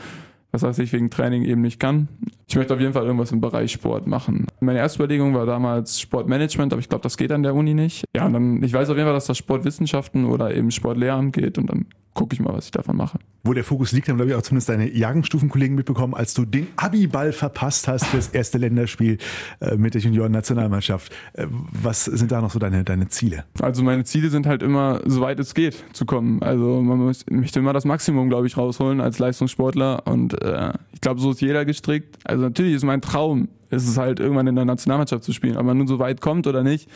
was 0.51 0.61
weiß 0.61 0.79
ich, 0.79 0.91
wegen 0.93 1.09
Training 1.09 1.43
eben 1.43 1.61
nicht 1.61 1.79
kann. 1.79 2.09
Ich 2.53 2.57
möchte 2.57 2.75
auf 2.75 2.79
jeden 2.79 2.93
Fall 2.93 3.07
irgendwas 3.07 3.31
im 3.31 3.41
Bereich 3.41 3.71
Sport 3.71 4.05
machen. 4.05 4.45
Meine 4.59 4.77
erste 4.77 4.99
Überlegung 4.99 5.33
war 5.33 5.47
damals 5.47 5.99
Sportmanagement, 5.99 6.71
aber 6.71 6.79
ich 6.79 6.87
glaube, 6.87 7.01
das 7.01 7.17
geht 7.17 7.31
an 7.31 7.41
der 7.41 7.55
Uni 7.55 7.73
nicht. 7.73 8.05
Ja, 8.15 8.27
und 8.27 8.33
dann, 8.33 8.61
ich 8.61 8.71
weiß 8.71 8.91
auf 8.91 8.95
jeden 8.95 9.07
Fall, 9.07 9.15
dass 9.15 9.25
das 9.25 9.39
Sportwissenschaften 9.39 10.25
oder 10.25 10.53
eben 10.53 10.69
Sportlehramt 10.69 11.33
geht 11.33 11.57
und 11.57 11.65
dann 11.71 11.87
gucke 12.13 12.33
ich 12.33 12.39
mal, 12.39 12.53
was 12.53 12.65
ich 12.65 12.71
davon 12.71 12.95
mache. 12.95 13.19
Wo 13.43 13.53
der 13.53 13.63
Fokus 13.63 13.91
liegt, 13.91 14.07
haben, 14.07 14.17
glaube 14.17 14.31
ich, 14.31 14.37
auch 14.37 14.41
zumindest 14.41 14.69
deine 14.69 14.89
Jahrgangsstufenkollegen 14.89 15.75
mitbekommen, 15.75 16.13
als 16.13 16.33
du 16.33 16.45
den 16.45 16.67
Abiball 16.75 17.33
verpasst 17.33 17.87
hast 17.87 18.05
fürs 18.05 18.27
erste 18.33 18.57
Länderspiel 18.57 19.17
äh, 19.59 19.75
mit 19.75 19.93
der 19.95 20.01
Junioren-Nationalmannschaft. 20.01 21.11
Äh, 21.33 21.47
was 21.49 22.05
sind 22.05 22.31
da 22.31 22.41
noch 22.41 22.51
so 22.51 22.59
deine, 22.59 22.83
deine 22.83 23.09
Ziele? 23.09 23.45
Also 23.61 23.83
meine 23.83 24.03
Ziele 24.03 24.29
sind 24.29 24.45
halt 24.45 24.63
immer, 24.63 25.01
soweit 25.05 25.39
es 25.39 25.53
geht, 25.53 25.83
zu 25.93 26.05
kommen. 26.05 26.41
Also 26.41 26.81
man 26.81 26.99
muss, 26.99 27.25
möchte 27.29 27.59
immer 27.59 27.73
das 27.73 27.85
Maximum, 27.85 28.29
glaube 28.29 28.47
ich, 28.47 28.57
rausholen 28.57 29.01
als 29.01 29.19
Leistungssportler 29.19 30.07
und 30.07 30.41
äh, 30.41 30.73
ich 30.93 31.01
glaube, 31.01 31.19
so 31.19 31.31
ist 31.31 31.41
jeder 31.41 31.65
gestrickt. 31.65 32.17
Also 32.23 32.43
natürlich 32.43 32.75
ist 32.75 32.83
mein 32.83 33.01
Traum, 33.01 33.49
ist 33.69 33.87
es 33.87 33.97
halt 33.97 34.19
irgendwann 34.19 34.47
in 34.47 34.55
der 34.55 34.65
Nationalmannschaft 34.65 35.23
zu 35.23 35.33
spielen, 35.33 35.57
ob 35.57 35.65
man 35.65 35.77
nun 35.77 35.87
so 35.87 35.99
weit 35.99 36.21
kommt 36.21 36.47
oder 36.47 36.63
nicht, 36.63 36.89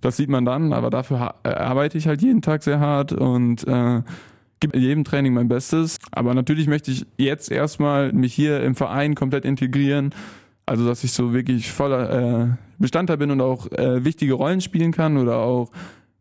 das 0.00 0.16
sieht 0.16 0.30
man 0.30 0.44
dann, 0.44 0.72
aber 0.72 0.90
dafür 0.90 1.34
äh, 1.42 1.50
arbeite 1.50 1.98
ich 1.98 2.06
halt 2.06 2.22
jeden 2.22 2.42
Tag 2.42 2.62
sehr 2.62 2.80
hart 2.80 3.12
und 3.12 3.66
äh, 3.66 4.02
gebe 4.60 4.76
in 4.76 4.82
jedem 4.82 5.04
Training 5.04 5.34
mein 5.34 5.48
Bestes. 5.48 5.98
Aber 6.12 6.34
natürlich 6.34 6.68
möchte 6.68 6.90
ich 6.90 7.06
jetzt 7.16 7.50
erstmal 7.50 8.12
mich 8.12 8.34
hier 8.34 8.62
im 8.62 8.74
Verein 8.74 9.14
komplett 9.14 9.44
integrieren. 9.44 10.14
Also, 10.66 10.86
dass 10.86 11.02
ich 11.02 11.12
so 11.12 11.32
wirklich 11.32 11.72
voller 11.72 12.42
äh, 12.42 12.46
Bestandteil 12.78 13.16
bin 13.16 13.30
und 13.30 13.40
auch 13.40 13.70
äh, 13.72 14.04
wichtige 14.04 14.34
Rollen 14.34 14.60
spielen 14.60 14.92
kann 14.92 15.16
oder 15.16 15.38
auch 15.38 15.70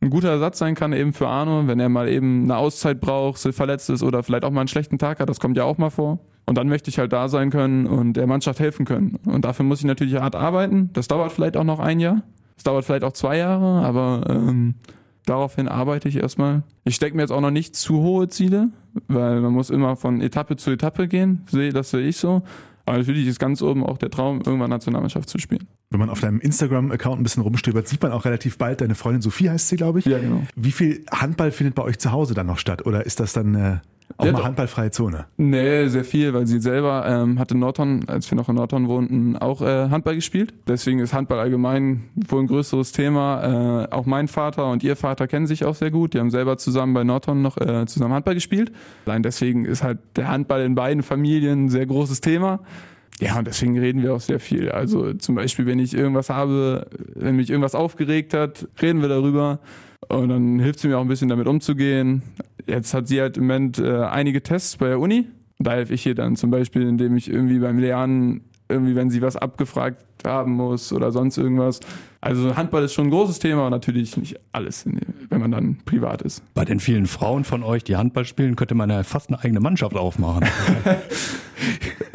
ein 0.01 0.09
guter 0.09 0.29
Ersatz 0.29 0.59
sein 0.59 0.75
kann 0.75 0.93
eben 0.93 1.13
für 1.13 1.27
Arno, 1.27 1.67
wenn 1.67 1.79
er 1.79 1.89
mal 1.89 2.07
eben 2.07 2.43
eine 2.43 2.57
Auszeit 2.57 3.01
braucht, 3.01 3.39
verletzt 3.39 3.89
ist 3.89 4.01
oder 4.01 4.23
vielleicht 4.23 4.45
auch 4.45 4.51
mal 4.51 4.61
einen 4.61 4.69
schlechten 4.69 4.97
Tag 4.97 5.19
hat, 5.19 5.29
das 5.29 5.39
kommt 5.39 5.57
ja 5.57 5.65
auch 5.65 5.77
mal 5.77 5.89
vor. 5.89 6.19
Und 6.45 6.57
dann 6.57 6.67
möchte 6.67 6.89
ich 6.89 6.97
halt 6.97 7.13
da 7.13 7.27
sein 7.27 7.51
können 7.51 7.85
und 7.85 8.13
der 8.13 8.25
Mannschaft 8.25 8.59
helfen 8.59 8.85
können. 8.85 9.19
Und 9.25 9.45
dafür 9.45 9.65
muss 9.65 9.79
ich 9.79 9.85
natürlich 9.85 10.15
hart 10.15 10.35
arbeiten. 10.35 10.89
Das 10.93 11.07
dauert 11.07 11.31
vielleicht 11.31 11.57
auch 11.57 11.63
noch 11.63 11.79
ein 11.79 11.99
Jahr. 11.99 12.23
Das 12.55 12.63
dauert 12.63 12.85
vielleicht 12.85 13.03
auch 13.03 13.13
zwei 13.13 13.37
Jahre, 13.37 13.85
aber 13.85 14.23
ähm, 14.29 14.75
daraufhin 15.29 15.67
arbeite 15.67 16.09
ich 16.09 16.17
erstmal. 16.17 16.63
Ich 16.83 16.95
stecke 16.95 17.15
mir 17.15 17.21
jetzt 17.21 17.31
auch 17.31 17.41
noch 17.41 17.51
nicht 17.51 17.75
zu 17.75 18.01
hohe 18.01 18.27
Ziele, 18.27 18.69
weil 19.07 19.41
man 19.41 19.53
muss 19.53 19.69
immer 19.69 19.95
von 19.95 20.21
Etappe 20.21 20.55
zu 20.55 20.71
Etappe 20.71 21.07
gehen. 21.07 21.45
Das 21.51 21.91
sehe 21.91 22.07
ich 22.07 22.17
so. 22.17 22.43
Aber 22.85 22.97
natürlich 22.97 23.27
ist 23.27 23.39
ganz 23.39 23.61
oben 23.61 23.85
auch 23.85 23.99
der 23.99 24.09
Traum, 24.09 24.41
irgendwann 24.43 24.71
Nationalmannschaft 24.71 25.29
zu 25.29 25.37
spielen. 25.37 25.67
Wenn 25.91 25.99
man 25.99 26.09
auf 26.09 26.21
deinem 26.21 26.39
Instagram-Account 26.39 27.19
ein 27.19 27.23
bisschen 27.23 27.43
rumstöbert, 27.43 27.87
sieht 27.87 28.01
man 28.01 28.11
auch 28.11 28.25
relativ 28.25 28.57
bald, 28.57 28.81
deine 28.81 28.95
Freundin 28.95 29.21
Sophie 29.21 29.49
heißt 29.49 29.67
sie, 29.67 29.75
glaube 29.75 29.99
ich. 29.99 30.05
Ja, 30.05 30.17
genau. 30.17 30.41
Wie 30.55 30.71
viel 30.71 31.05
Handball 31.11 31.51
findet 31.51 31.75
bei 31.75 31.83
euch 31.83 31.99
zu 31.99 32.11
Hause 32.11 32.33
dann 32.33 32.47
noch 32.47 32.57
statt? 32.57 32.87
Oder 32.87 33.05
ist 33.05 33.19
das 33.19 33.33
dann 33.33 33.53
äh, 33.53 33.77
auch 34.19 34.31
mal 34.31 34.43
handballfreie 34.43 34.91
Zone? 34.91 35.25
Nee, 35.37 35.87
sehr 35.87 36.03
viel, 36.03 36.33
weil 36.33 36.45
sie 36.45 36.59
selber 36.59 37.05
ähm, 37.07 37.39
hat 37.39 37.51
in 37.51 37.59
Nordhorn, 37.59 38.05
als 38.07 38.29
wir 38.29 38.35
noch 38.35 38.49
in 38.49 38.55
Nordhorn 38.55 38.87
wohnten, 38.87 39.37
auch 39.37 39.61
äh, 39.61 39.89
Handball 39.89 40.15
gespielt. 40.15 40.53
Deswegen 40.67 40.99
ist 40.99 41.13
Handball 41.13 41.39
allgemein 41.39 42.03
wohl 42.27 42.41
ein 42.41 42.47
größeres 42.47 42.91
Thema. 42.91 43.85
Äh, 43.85 43.91
auch 43.91 44.05
mein 44.05 44.27
Vater 44.27 44.69
und 44.69 44.83
ihr 44.83 44.95
Vater 44.95 45.27
kennen 45.27 45.47
sich 45.47 45.65
auch 45.65 45.75
sehr 45.75 45.91
gut. 45.91 46.13
Die 46.13 46.19
haben 46.19 46.31
selber 46.31 46.57
zusammen 46.57 46.93
bei 46.93 47.03
Nordhorn 47.03 47.41
noch 47.41 47.57
äh, 47.57 47.85
zusammen 47.85 48.13
Handball 48.13 48.35
gespielt. 48.35 48.71
Allein 49.05 49.23
deswegen 49.23 49.65
ist 49.65 49.83
halt 49.83 49.99
der 50.15 50.27
Handball 50.27 50.61
in 50.61 50.75
beiden 50.75 51.01
Familien 51.01 51.65
ein 51.65 51.69
sehr 51.69 51.85
großes 51.85 52.21
Thema. 52.21 52.59
Ja, 53.19 53.37
und 53.37 53.47
deswegen 53.47 53.77
reden 53.77 54.01
wir 54.01 54.13
auch 54.13 54.21
sehr 54.21 54.39
viel. 54.39 54.69
Also 54.71 55.13
zum 55.13 55.35
Beispiel, 55.35 55.65
wenn 55.65 55.79
ich 55.79 55.93
irgendwas 55.93 56.29
habe, 56.29 56.87
wenn 57.15 57.35
mich 57.35 57.49
irgendwas 57.49 57.75
aufgeregt 57.75 58.33
hat, 58.33 58.67
reden 58.81 59.01
wir 59.01 59.09
darüber. 59.09 59.59
Und 60.07 60.29
dann 60.29 60.59
hilft 60.59 60.79
sie 60.79 60.87
mir 60.87 60.97
auch 60.97 61.01
ein 61.01 61.07
bisschen 61.07 61.27
damit 61.27 61.47
umzugehen. 61.47 62.23
Jetzt 62.69 62.93
hat 62.93 63.07
sie 63.07 63.19
halt 63.19 63.37
im 63.37 63.43
Moment 63.43 63.79
äh, 63.79 64.03
einige 64.03 64.43
Tests 64.43 64.77
bei 64.77 64.87
der 64.87 64.99
Uni. 64.99 65.27
Da 65.57 65.71
helfe 65.71 65.93
ich 65.93 66.05
ihr 66.05 66.15
dann 66.15 66.35
zum 66.35 66.51
Beispiel, 66.51 66.83
indem 66.83 67.17
ich 67.17 67.29
irgendwie 67.29 67.59
beim 67.59 67.79
Lernen, 67.79 68.41
irgendwie, 68.69 68.95
wenn 68.95 69.09
sie 69.09 69.21
was 69.21 69.35
abgefragt 69.35 70.05
haben 70.25 70.53
muss 70.53 70.93
oder 70.93 71.11
sonst 71.11 71.37
irgendwas. 71.37 71.79
Also 72.21 72.55
Handball 72.55 72.83
ist 72.83 72.93
schon 72.93 73.07
ein 73.07 73.11
großes 73.11 73.39
Thema 73.39 73.65
und 73.65 73.71
natürlich 73.71 74.15
nicht 74.17 74.39
alles, 74.51 74.85
wenn 75.29 75.39
man 75.39 75.51
dann 75.51 75.77
privat 75.85 76.21
ist. 76.21 76.43
Bei 76.53 76.65
den 76.65 76.79
vielen 76.79 77.07
Frauen 77.07 77.43
von 77.43 77.63
euch, 77.63 77.83
die 77.83 77.95
Handball 77.95 78.25
spielen, 78.25 78.55
könnte 78.55 78.75
man 78.75 78.89
ja 78.89 79.03
fast 79.03 79.29
eine 79.29 79.39
eigene 79.39 79.59
Mannschaft 79.59 79.95
aufmachen. 79.95 80.45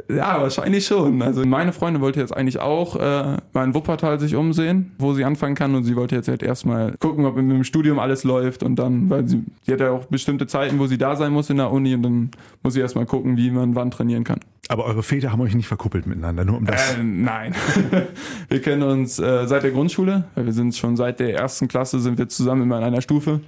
Ja, 0.09 0.41
wahrscheinlich 0.41 0.87
schon. 0.87 1.23
Also 1.23 1.45
meine 1.45 1.73
Freundin 1.73 2.03
wollte 2.03 2.21
jetzt 2.21 2.37
eigentlich 2.37 2.61
auch 2.61 2.97
äh, 2.97 3.39
mal 3.53 3.65
in 3.65 3.75
Wuppertal 3.75 4.21
sich 4.21 4.35
umsehen, 4.35 4.93
wo 4.99 5.15
sie 5.15 5.25
anfangen 5.25 5.55
kann 5.55 5.75
und 5.75 5.85
sie 5.85 5.97
wollte 5.97 6.15
jetzt 6.15 6.29
halt 6.29 6.43
erstmal 6.43 6.93
gucken, 6.99 7.25
ob 7.25 7.39
im 7.39 7.65
Studium 7.65 7.99
alles 7.99 8.25
läuft 8.25 8.63
und 8.63 8.77
dann, 8.77 9.09
weil 9.09 9.27
sie, 9.27 9.43
sie 9.63 9.73
hat 9.73 9.81
ja 9.81 9.91
auch 9.91 10.05
bestimmte 10.07 10.47
Zeiten, 10.47 10.79
wo 10.79 10.87
sie 10.87 10.99
da 10.99 11.17
sein 11.17 11.33
muss 11.33 11.49
in 11.51 11.57
der 11.57 11.73
Uni 11.73 11.95
und 11.95 12.03
dann 12.03 12.31
muss 12.63 12.75
sie 12.75 12.81
erstmal 12.81 13.07
gucken, 13.07 13.37
wie 13.37 13.51
man 13.51 13.75
wann 13.75 13.91
trainieren 13.91 14.25
kann. 14.25 14.41
Aber 14.69 14.85
eure 14.85 15.03
Väter 15.03 15.31
haben 15.31 15.41
euch 15.43 15.55
nicht 15.55 15.69
verkuppelt 15.69 16.07
miteinander, 16.07 16.45
nur 16.45 16.57
um 16.57 16.65
das. 16.65 16.95
Äh, 16.95 17.03
nein. 17.03 17.55
wir 18.49 18.63
kennen 18.63 18.83
uns 18.83 19.19
äh, 19.19 19.47
seit 19.47 19.63
der 19.63 19.73
Grundschule, 19.73 20.25
wir 20.35 20.53
sind 20.53 20.75
schon 20.75 20.97
seit 20.97 21.21
der 21.21 21.35
ersten 21.35 21.69
Klasse 21.69 22.01
sind 22.01 22.19
wir 22.19 22.29
zusammen 22.29 22.63
immer 22.63 22.79
in 22.79 22.85
einer 22.85 23.03
Stufe. 23.03 23.41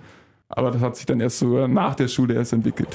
Aber 0.48 0.70
das 0.70 0.80
hat 0.80 0.96
sich 0.96 1.06
dann 1.06 1.20
erst 1.20 1.38
sogar 1.38 1.68
nach 1.68 1.94
der 1.94 2.08
Schule 2.08 2.34
erst 2.34 2.52
entwickelt. 2.52 2.88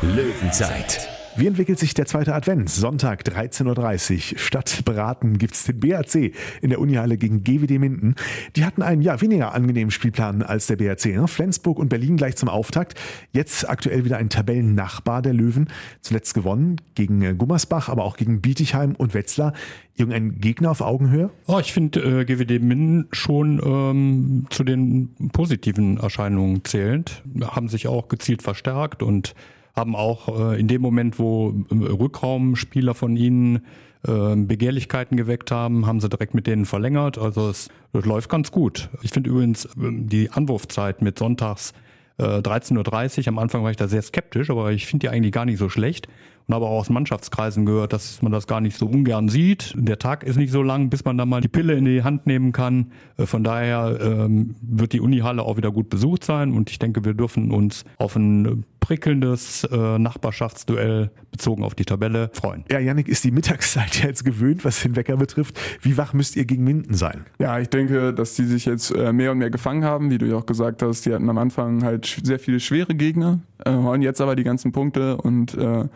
Löwenzeit. 0.00 1.15
Wie 1.38 1.46
entwickelt 1.46 1.78
sich 1.78 1.92
der 1.92 2.06
zweite 2.06 2.34
Advent? 2.34 2.70
Sonntag 2.70 3.22
13.30 3.22 4.32
Uhr. 4.32 4.38
Statt 4.38 4.82
Braten 4.86 5.36
gibt's 5.36 5.64
den 5.64 5.80
BAC 5.80 6.32
in 6.62 6.70
der 6.70 6.80
Unihalle 6.80 7.18
gegen 7.18 7.44
GWD 7.44 7.78
Minden. 7.78 8.14
Die 8.56 8.64
hatten 8.64 8.80
einen 8.80 9.02
ja 9.02 9.20
weniger 9.20 9.52
angenehmen 9.52 9.90
Spielplan 9.90 10.42
als 10.42 10.66
der 10.66 10.76
BAC. 10.76 11.04
Ne? 11.04 11.28
Flensburg 11.28 11.78
und 11.78 11.90
Berlin 11.90 12.16
gleich 12.16 12.36
zum 12.36 12.48
Auftakt. 12.48 12.98
Jetzt 13.32 13.68
aktuell 13.68 14.06
wieder 14.06 14.16
ein 14.16 14.30
Tabellennachbar 14.30 15.20
der 15.20 15.34
Löwen. 15.34 15.68
Zuletzt 16.00 16.32
gewonnen 16.32 16.80
gegen 16.94 17.20
äh, 17.20 17.34
Gummersbach, 17.34 17.90
aber 17.90 18.04
auch 18.04 18.16
gegen 18.16 18.40
Bietigheim 18.40 18.94
und 18.94 19.12
Wetzlar. 19.12 19.52
Irgendein 19.94 20.40
Gegner 20.40 20.70
auf 20.70 20.80
Augenhöhe? 20.80 21.30
Oh, 21.46 21.58
ich 21.58 21.74
finde 21.74 22.00
äh, 22.00 22.24
GWD 22.24 22.62
Minden 22.62 23.08
schon 23.12 23.60
ähm, 23.62 24.46
zu 24.48 24.64
den 24.64 25.14
positiven 25.32 25.98
Erscheinungen 25.98 26.64
zählend. 26.64 27.22
Haben 27.42 27.68
sich 27.68 27.88
auch 27.88 28.08
gezielt 28.08 28.40
verstärkt 28.40 29.02
und 29.02 29.34
haben 29.76 29.94
auch 29.94 30.52
äh, 30.52 30.58
in 30.58 30.68
dem 30.68 30.80
Moment, 30.80 31.18
wo 31.18 31.54
äh, 31.70 31.74
Rückraumspieler 31.74 32.94
von 32.94 33.16
ihnen 33.16 33.66
äh, 34.06 34.34
Begehrlichkeiten 34.36 35.16
geweckt 35.16 35.50
haben, 35.50 35.86
haben 35.86 36.00
sie 36.00 36.08
direkt 36.08 36.34
mit 36.34 36.46
denen 36.46 36.64
verlängert. 36.64 37.18
Also 37.18 37.50
es, 37.50 37.68
läuft 37.92 38.28
ganz 38.28 38.50
gut. 38.50 38.90
Ich 39.02 39.10
finde 39.10 39.30
übrigens 39.30 39.68
ähm, 39.76 40.08
die 40.08 40.30
Anwurfzeit 40.30 41.02
mit 41.02 41.18
sonntags 41.18 41.72
äh, 42.18 42.22
13.30 42.22 43.20
Uhr, 43.20 43.28
am 43.28 43.38
Anfang 43.38 43.62
war 43.62 43.70
ich 43.70 43.76
da 43.76 43.88
sehr 43.88 44.02
skeptisch, 44.02 44.50
aber 44.50 44.72
ich 44.72 44.86
finde 44.86 45.06
die 45.06 45.08
eigentlich 45.10 45.32
gar 45.32 45.44
nicht 45.44 45.58
so 45.58 45.68
schlecht. 45.68 46.08
Und 46.48 46.54
habe 46.54 46.66
auch 46.66 46.78
aus 46.78 46.90
Mannschaftskreisen 46.90 47.66
gehört, 47.66 47.92
dass 47.92 48.22
man 48.22 48.30
das 48.30 48.46
gar 48.46 48.60
nicht 48.60 48.76
so 48.76 48.86
ungern 48.86 49.28
sieht. 49.28 49.74
Der 49.76 49.98
Tag 49.98 50.22
ist 50.22 50.36
nicht 50.36 50.52
so 50.52 50.62
lang, 50.62 50.90
bis 50.90 51.04
man 51.04 51.18
da 51.18 51.26
mal 51.26 51.40
die 51.40 51.48
Pille 51.48 51.74
in 51.74 51.84
die 51.84 52.04
Hand 52.04 52.26
nehmen 52.26 52.52
kann. 52.52 52.92
Äh, 53.16 53.26
Von 53.26 53.42
daher 53.42 53.98
ähm, 54.00 54.54
wird 54.62 54.92
die 54.92 55.00
Unihalle 55.00 55.42
auch 55.42 55.56
wieder 55.56 55.72
gut 55.72 55.90
besucht 55.90 56.22
sein 56.22 56.52
und 56.52 56.70
ich 56.70 56.78
denke, 56.78 57.04
wir 57.04 57.14
dürfen 57.14 57.50
uns 57.50 57.84
auf 57.98 58.14
ein 58.14 58.64
prickelndes 58.86 59.64
äh, 59.64 59.98
Nachbarschaftsduell 59.98 61.10
bezogen 61.32 61.64
auf 61.64 61.74
die 61.74 61.84
Tabelle 61.84 62.30
freuen. 62.32 62.64
Ja, 62.70 62.78
Yannick, 62.78 63.08
ist 63.08 63.24
die 63.24 63.32
Mittagszeit 63.32 63.96
jetzt 64.04 64.24
gewöhnt, 64.24 64.64
was 64.64 64.82
den 64.82 64.94
Wecker 64.94 65.16
betrifft. 65.16 65.58
Wie 65.82 65.96
wach 65.96 66.12
müsst 66.12 66.36
ihr 66.36 66.44
gegen 66.44 66.62
Minden 66.62 66.94
sein? 66.94 67.24
Ja, 67.40 67.58
ich 67.58 67.68
denke, 67.68 68.14
dass 68.14 68.34
die 68.34 68.44
sich 68.44 68.64
jetzt 68.64 68.92
äh, 68.92 69.12
mehr 69.12 69.32
und 69.32 69.38
mehr 69.38 69.50
gefangen 69.50 69.84
haben, 69.84 70.10
wie 70.10 70.18
du 70.18 70.26
ja 70.26 70.36
auch 70.36 70.46
gesagt 70.46 70.82
hast. 70.82 71.04
Die 71.04 71.12
hatten 71.12 71.28
am 71.28 71.38
Anfang 71.38 71.82
halt 71.82 72.20
sehr 72.22 72.38
viele 72.38 72.60
schwere 72.60 72.94
Gegner, 72.94 73.40
äh, 73.64 73.72
holen 73.72 74.02
jetzt 74.02 74.20
aber 74.20 74.36
die 74.36 74.44
ganzen 74.44 74.70
Punkte 74.70 75.16
und 75.16 75.54
äh, 75.54 75.86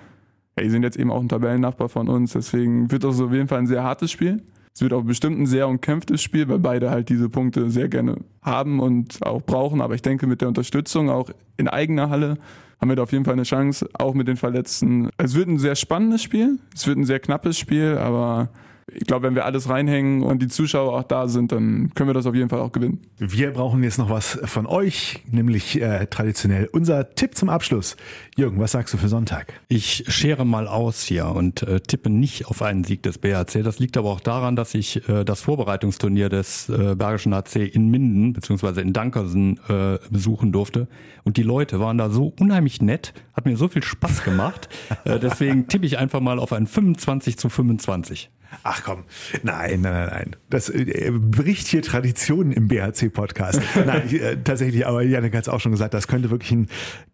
ja, 0.61 0.65
die 0.65 0.71
sind 0.71 0.83
jetzt 0.83 0.97
eben 0.97 1.11
auch 1.11 1.21
ein 1.21 1.29
Tabellennachbar 1.29 1.89
von 1.89 2.09
uns. 2.09 2.33
Deswegen 2.33 2.91
wird 2.91 3.05
das 3.05 3.21
auf 3.21 3.33
jeden 3.33 3.49
Fall 3.49 3.59
ein 3.59 3.67
sehr 3.67 3.83
hartes 3.83 4.11
Spiel. 4.11 4.43
Es 4.75 4.83
wird 4.83 4.93
auch 4.93 5.03
bestimmt 5.03 5.41
ein 5.41 5.47
sehr 5.47 5.69
umkämpftes 5.69 6.23
Spiel, 6.23 6.49
weil 6.49 6.59
beide 6.59 6.91
halt 6.91 7.09
diese 7.09 7.29
Punkte 7.29 7.71
sehr 7.71 7.89
gerne 7.89 8.17
haben 8.43 8.81
und 8.81 9.25
auch 9.27 9.43
brauchen. 9.43 9.81
Aber 9.81 9.95
ich 9.95 10.03
denke, 10.03 10.27
mit 10.27 10.41
der 10.41 10.49
Unterstützung 10.49 11.11
auch 11.11 11.31
in 11.57 11.69
eigener 11.69 12.09
Halle 12.09 12.39
haben 12.81 12.89
wir 12.89 12.97
da 12.97 13.03
auf 13.03 13.13
jeden 13.13 13.25
Fall 13.25 13.35
eine 13.35 13.43
Chance, 13.43 13.89
auch 13.95 14.15
mit 14.15 14.29
den 14.29 14.37
Verletzten. 14.37 15.11
Es 15.19 15.35
wird 15.35 15.49
ein 15.49 15.59
sehr 15.59 15.75
spannendes 15.75 16.23
Spiel, 16.23 16.59
es 16.75 16.87
wird 16.87 16.99
ein 16.99 17.05
sehr 17.05 17.21
knappes 17.21 17.59
Spiel, 17.59 17.99
aber 17.99 18.49
ich 18.95 19.07
glaube, 19.07 19.27
wenn 19.27 19.35
wir 19.35 19.45
alles 19.45 19.69
reinhängen 19.69 20.23
und 20.23 20.41
die 20.41 20.49
Zuschauer 20.49 20.99
auch 20.99 21.03
da 21.03 21.29
sind, 21.29 21.53
dann 21.53 21.93
können 21.95 22.09
wir 22.09 22.15
das 22.15 22.27
auf 22.27 22.35
jeden 22.35 22.49
Fall 22.49 22.61
auch 22.61 22.73
gewinnen. 22.73 23.01
Wir 23.19 23.51
brauchen 23.53 23.83
jetzt 23.83 23.99
noch 23.99 24.11
was 24.11 24.39
von 24.45 24.67
euch, 24.67 25.23
nämlich 25.31 25.81
äh, 25.81 26.07
traditionell 26.07 26.69
unser 26.73 27.15
Tipp 27.15 27.37
zum 27.37 27.49
Abschluss. 27.49 27.97
Jürgen, 28.37 28.59
was 28.61 28.73
sagst 28.73 28.95
du 28.95 28.99
für 28.99 29.09
Sonntag? 29.09 29.61
Ich 29.69 30.05
schere 30.09 30.45
mal 30.45 30.67
aus 30.67 31.03
hier 31.03 31.27
und 31.27 31.63
äh, 31.63 31.81
tippe 31.81 32.11
nicht 32.11 32.47
auf 32.47 32.63
einen 32.63 32.85
Sieg 32.85 33.03
des 33.03 33.19
BHC. 33.19 33.63
Das 33.63 33.79
liegt 33.79 33.97
aber 33.97 34.11
auch 34.11 34.21
daran, 34.21 34.57
dass 34.57 34.75
ich 34.75 35.09
äh, 35.09 35.25
das 35.25 35.43
Vorbereitungsturnier 35.43 36.29
des 36.29 36.69
äh, 36.69 36.95
Bergischen 36.97 37.33
AC 37.33 37.57
in 37.57 37.89
Minden 37.89 38.33
beziehungsweise 38.33 38.81
in 38.81 38.93
Dankersen 38.93 39.61
äh, 39.69 39.99
besuchen 40.11 40.53
durfte. 40.53 40.89
Und 41.25 41.37
die 41.37 41.43
Leute 41.43 41.81
waren 41.81 41.99
da 41.99 42.11
so 42.11 42.33
unheimlich 42.41 42.81
nett, 42.81 43.13
hat 43.35 43.47
mir 43.47 43.57
so 43.57 43.69
viel 43.69 43.83
Spaß 43.83 44.25
gemacht. 44.25 44.69
äh, 45.05 45.19
deswegen 45.19 45.67
tippe 45.69 45.87
ich 45.87 45.99
einfach 45.99 46.21
mal 46.21 46.39
auf 46.39 46.53
ein 46.53 46.67
25 46.67 47.39
zu 47.39 47.49
25. 47.49 48.31
Ach 48.63 48.83
komm, 48.85 49.05
nein, 49.43 49.81
nein, 49.81 49.93
nein, 49.93 50.09
nein. 50.11 50.37
Das 50.49 50.69
äh, 50.69 51.11
bricht 51.13 51.67
hier 51.67 51.83
Traditionen 51.83 52.53
im 52.53 52.69
BHC-Podcast. 52.69 53.61
Nein, 53.87 54.03
ich, 54.07 54.21
äh, 54.21 54.37
tatsächlich, 54.43 54.87
aber 54.87 55.03
Janik 55.03 55.35
hat 55.35 55.43
es 55.43 55.49
auch 55.49 55.61
schon 55.61 55.73
gesagt, 55.73 55.95
das 55.95 56.09
könnte 56.09 56.31
wirklich 56.31 56.53
ein 56.53 56.69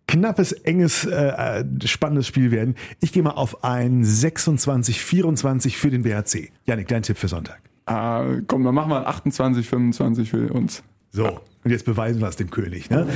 knappes, 0.08 0.52
enges, 0.52 1.04
äh, 1.04 1.60
äh, 1.60 1.64
spannendes 1.84 2.26
Spiel 2.26 2.50
werden. 2.50 2.74
Ich 3.00 3.12
gehe 3.12 3.22
mal 3.22 3.32
auf 3.32 3.64
ein 3.64 4.04
26-24 4.04 5.76
für 5.76 5.90
den 5.90 6.02
BHC. 6.02 6.50
Janik, 6.64 6.88
dein 6.88 7.02
Tipp 7.02 7.18
für 7.18 7.28
Sonntag. 7.28 7.60
Ah, 7.86 8.24
komm, 8.46 8.64
dann 8.64 8.74
machen 8.74 8.90
wir 8.90 8.98
ein 9.00 9.06
28, 9.06 9.68
25 9.68 10.30
für 10.30 10.52
uns. 10.52 10.82
So, 11.12 11.40
und 11.64 11.70
jetzt 11.70 11.84
beweisen 11.84 12.20
wir 12.20 12.28
es 12.28 12.36
dem 12.36 12.50
König. 12.50 12.90
Ne? 12.90 13.06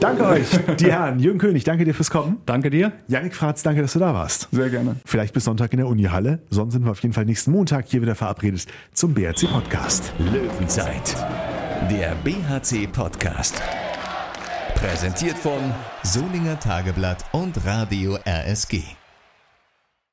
Danke 0.00 0.24
euch, 0.26 0.46
die 0.78 0.90
Herren. 0.92 1.18
Jürgen 1.18 1.38
König, 1.38 1.64
danke 1.64 1.84
dir 1.84 1.94
fürs 1.94 2.10
Kommen. 2.10 2.38
Danke 2.46 2.70
dir. 2.70 2.92
Janik 3.08 3.34
Fratz, 3.34 3.62
danke, 3.62 3.82
dass 3.82 3.92
du 3.92 3.98
da 3.98 4.14
warst. 4.14 4.48
Sehr 4.52 4.70
gerne. 4.70 4.96
Vielleicht 5.04 5.34
bis 5.34 5.44
Sonntag 5.44 5.72
in 5.72 5.78
der 5.78 5.88
Unihalle. 5.88 6.40
Sonst 6.50 6.74
sind 6.74 6.84
wir 6.84 6.92
auf 6.92 7.00
jeden 7.02 7.12
Fall 7.12 7.24
nächsten 7.24 7.50
Montag 7.50 7.86
hier 7.88 8.02
wieder 8.02 8.14
verabredet 8.14 8.66
zum 8.92 9.14
BRC-Podcast. 9.14 10.12
Löwenzeit. 10.18 11.16
Der 11.90 12.14
BHC-Podcast. 12.24 13.60
Präsentiert 14.74 15.36
von 15.36 15.58
Solinger 16.02 16.58
Tageblatt 16.60 17.24
und 17.32 17.64
Radio 17.64 18.16
RSG. 18.24 18.97